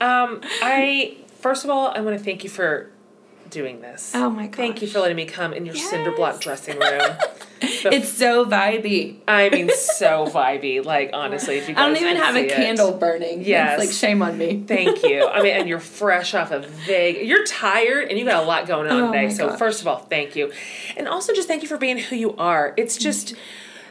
[0.00, 2.88] Um, I first of all, I want to thank you for
[3.52, 4.12] doing this.
[4.14, 4.56] Oh my god!
[4.56, 7.16] Thank you for letting me come in your cinder block dressing room.
[7.60, 9.18] it's so vibey.
[9.28, 10.84] I mean, so vibey.
[10.84, 12.50] Like honestly, if you I don't even have a it.
[12.52, 13.42] candle burning.
[13.42, 13.80] Yes.
[13.80, 14.64] It's like shame on me.
[14.66, 15.26] Thank you.
[15.26, 17.26] I mean, and you're fresh off a vague.
[17.26, 19.30] You're tired, and you got a lot going on Oh today.
[19.30, 20.52] So first of all, thank you,
[20.96, 22.74] and also just thank you for being who you are.
[22.76, 23.34] It's just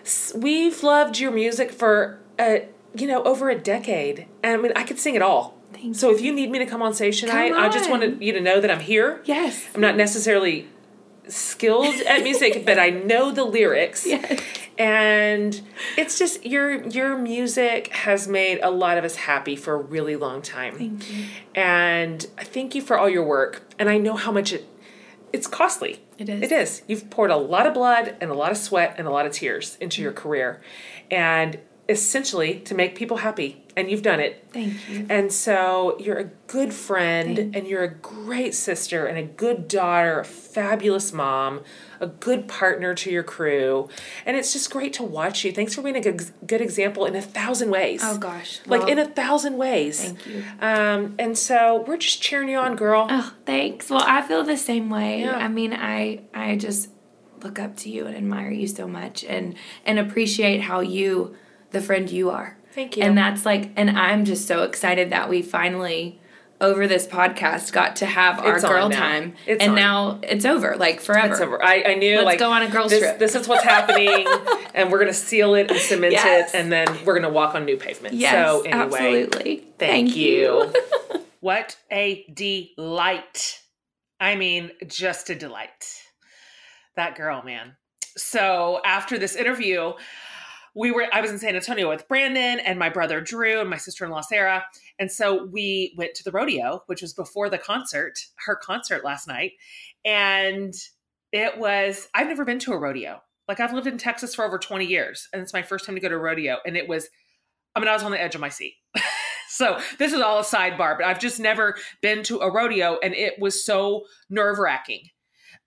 [0.04, 4.26] s- we've loved your music for a you know over a decade.
[4.44, 5.56] And I mean, I could sing it all.
[5.74, 8.34] Thank so if you need me to come on stage tonight, I just wanted you
[8.34, 9.22] to know that I'm here.
[9.26, 9.66] Yes.
[9.74, 10.68] I'm not necessarily
[11.28, 14.06] skilled at music, but I know the lyrics.
[14.06, 14.42] Yes.
[14.78, 15.62] And
[15.98, 20.16] it's just your your music has made a lot of us happy for a really
[20.16, 20.78] long time.
[20.78, 21.26] Thank you.
[21.56, 23.64] And I thank you for all your work.
[23.78, 24.68] And I know how much it
[25.34, 26.02] it's costly.
[26.18, 26.42] It is.
[26.44, 26.82] It is.
[26.88, 29.32] You've poured a lot of blood and a lot of sweat and a lot of
[29.32, 30.18] tears into your mm.
[30.18, 30.62] career.
[31.10, 33.61] And essentially to make people happy.
[33.76, 34.48] And you've done it.
[34.52, 35.06] Thank you.
[35.10, 40.20] And so you're a good friend and you're a great sister and a good daughter,
[40.20, 41.62] a fabulous mom,
[42.02, 43.88] a good partner to your crew.
[44.26, 45.54] And it's just great to watch you.
[45.54, 48.02] Thanks for being a good, good example in a thousand ways.
[48.04, 48.60] Oh gosh.
[48.66, 50.04] Like Well, in a thousand ways.
[50.04, 50.44] Thank you.
[50.60, 53.08] Um, and so we're just cheering you on, girl.
[53.10, 53.90] Oh, thanks.
[53.90, 55.22] Well, I feel the same way.
[55.22, 55.38] Yeah.
[55.38, 56.90] I mean, I I just
[57.42, 61.36] look up to you and admire you so much and and appreciate how you
[61.72, 62.58] the friend you are.
[62.74, 63.04] Thank you.
[63.04, 66.20] And that's like and I'm just so excited that we finally
[66.60, 69.76] over this podcast got to have our It's girl time It's and on.
[69.76, 71.34] now it's over like forever.
[71.34, 71.64] It's over.
[71.64, 73.18] I, I knew Let's like go on a girls this, trip.
[73.20, 74.28] This is what's happening,
[74.76, 76.54] and we're gonna seal it and cement Yes.
[76.54, 78.14] it, and then we're gonna walk on new pavement.
[78.14, 79.64] Yes, so anyway, absolutely.
[79.80, 80.72] thank, you.
[81.40, 83.60] what a delight!
[84.20, 86.04] I mean, just a delight.
[86.96, 87.76] That girl, man.
[88.18, 89.94] So after this interview,
[90.74, 93.78] we were I was in San Antonio with Brandon and my brother Drew and my
[93.78, 94.66] sister-in-law Sarah.
[95.00, 99.28] And so we went to the rodeo, which was before the concert, her concert last
[99.28, 99.54] night.
[100.06, 100.74] And
[101.32, 103.22] it was I've never been to a rodeo.
[103.48, 106.02] Like I've lived in Texas for over 20 years, and it's my first time to
[106.02, 106.58] go to a rodeo.
[106.66, 107.10] And it was,
[107.76, 108.76] I mean, I was on the edge of my seat.
[109.50, 113.14] so this is all a sidebar, but I've just never been to a rodeo, and
[113.14, 115.04] it was so nerve-wracking.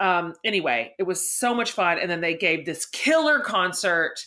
[0.00, 1.98] Um, anyway, it was so much fun.
[1.98, 4.18] And then they gave this killer concert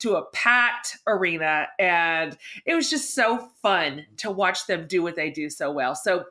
[0.00, 5.16] to a packed arena, and it was just so fun to watch them do what
[5.16, 5.94] they do so well.
[5.94, 6.24] So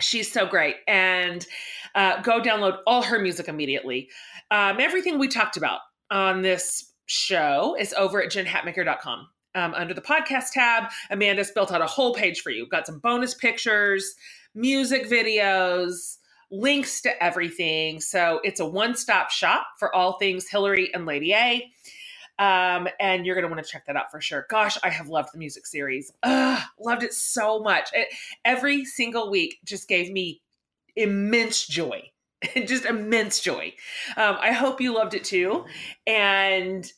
[0.00, 0.76] she's so great.
[0.86, 1.46] And
[1.94, 4.08] uh, go download all her music immediately.
[4.50, 5.80] Um, everything we talked about
[6.10, 9.28] on this show is over at jenhatmaker.com.
[9.54, 12.66] Um, under the podcast tab, Amanda's built out a whole page for you.
[12.68, 14.14] Got some bonus pictures,
[14.54, 16.18] music videos,
[16.50, 18.00] links to everything.
[18.00, 21.72] So it's a one stop shop for all things Hillary and Lady A.
[22.38, 24.46] Um, and you're going to want to check that out for sure.
[24.50, 26.12] Gosh, I have loved the music series.
[26.22, 27.88] Ugh, loved it so much.
[27.94, 28.08] It,
[28.44, 30.42] every single week just gave me
[30.96, 32.10] immense joy.
[32.66, 33.72] just immense joy.
[34.16, 35.64] Um, I hope you loved it too.
[36.06, 36.90] And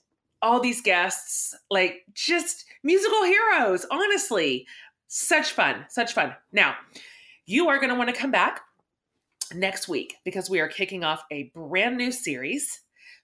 [0.42, 4.66] all these guests, like just musical heroes, honestly.
[5.08, 6.34] Such fun, such fun.
[6.52, 6.76] Now,
[7.46, 8.60] you are going to want to come back
[9.54, 12.80] next week because we are kicking off a brand new series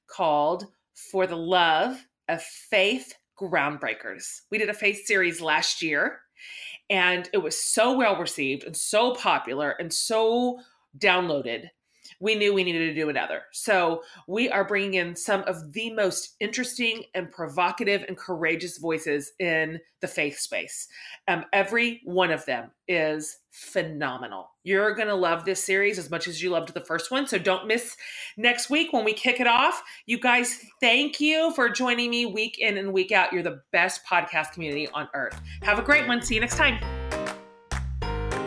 [0.06, 4.42] called For the Love of Faith Groundbreakers.
[4.50, 6.20] We did a faith series last year
[6.90, 10.60] and it was so well received and so popular and so
[10.98, 11.68] downloaded.
[12.24, 13.42] We knew we needed to do another.
[13.52, 19.32] So, we are bringing in some of the most interesting and provocative and courageous voices
[19.38, 20.88] in the faith space.
[21.28, 24.50] Um, every one of them is phenomenal.
[24.62, 27.26] You're going to love this series as much as you loved the first one.
[27.26, 27.94] So don't miss
[28.38, 29.82] next week when we kick it off.
[30.06, 33.32] You guys, thank you for joining me week in and week out.
[33.32, 35.38] You're the best podcast community on earth.
[35.62, 36.22] Have a great one.
[36.22, 36.78] See you next time.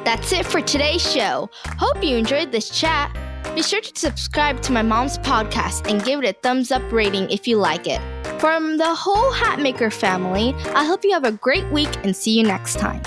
[0.04, 1.50] That's it for today's show.
[1.78, 3.16] Hope you enjoyed this chat.
[3.58, 7.28] Be sure to subscribe to my mom's podcast and give it a thumbs up rating
[7.32, 8.00] if you like it.
[8.40, 12.44] From the whole Hatmaker family, I hope you have a great week and see you
[12.44, 13.02] next time.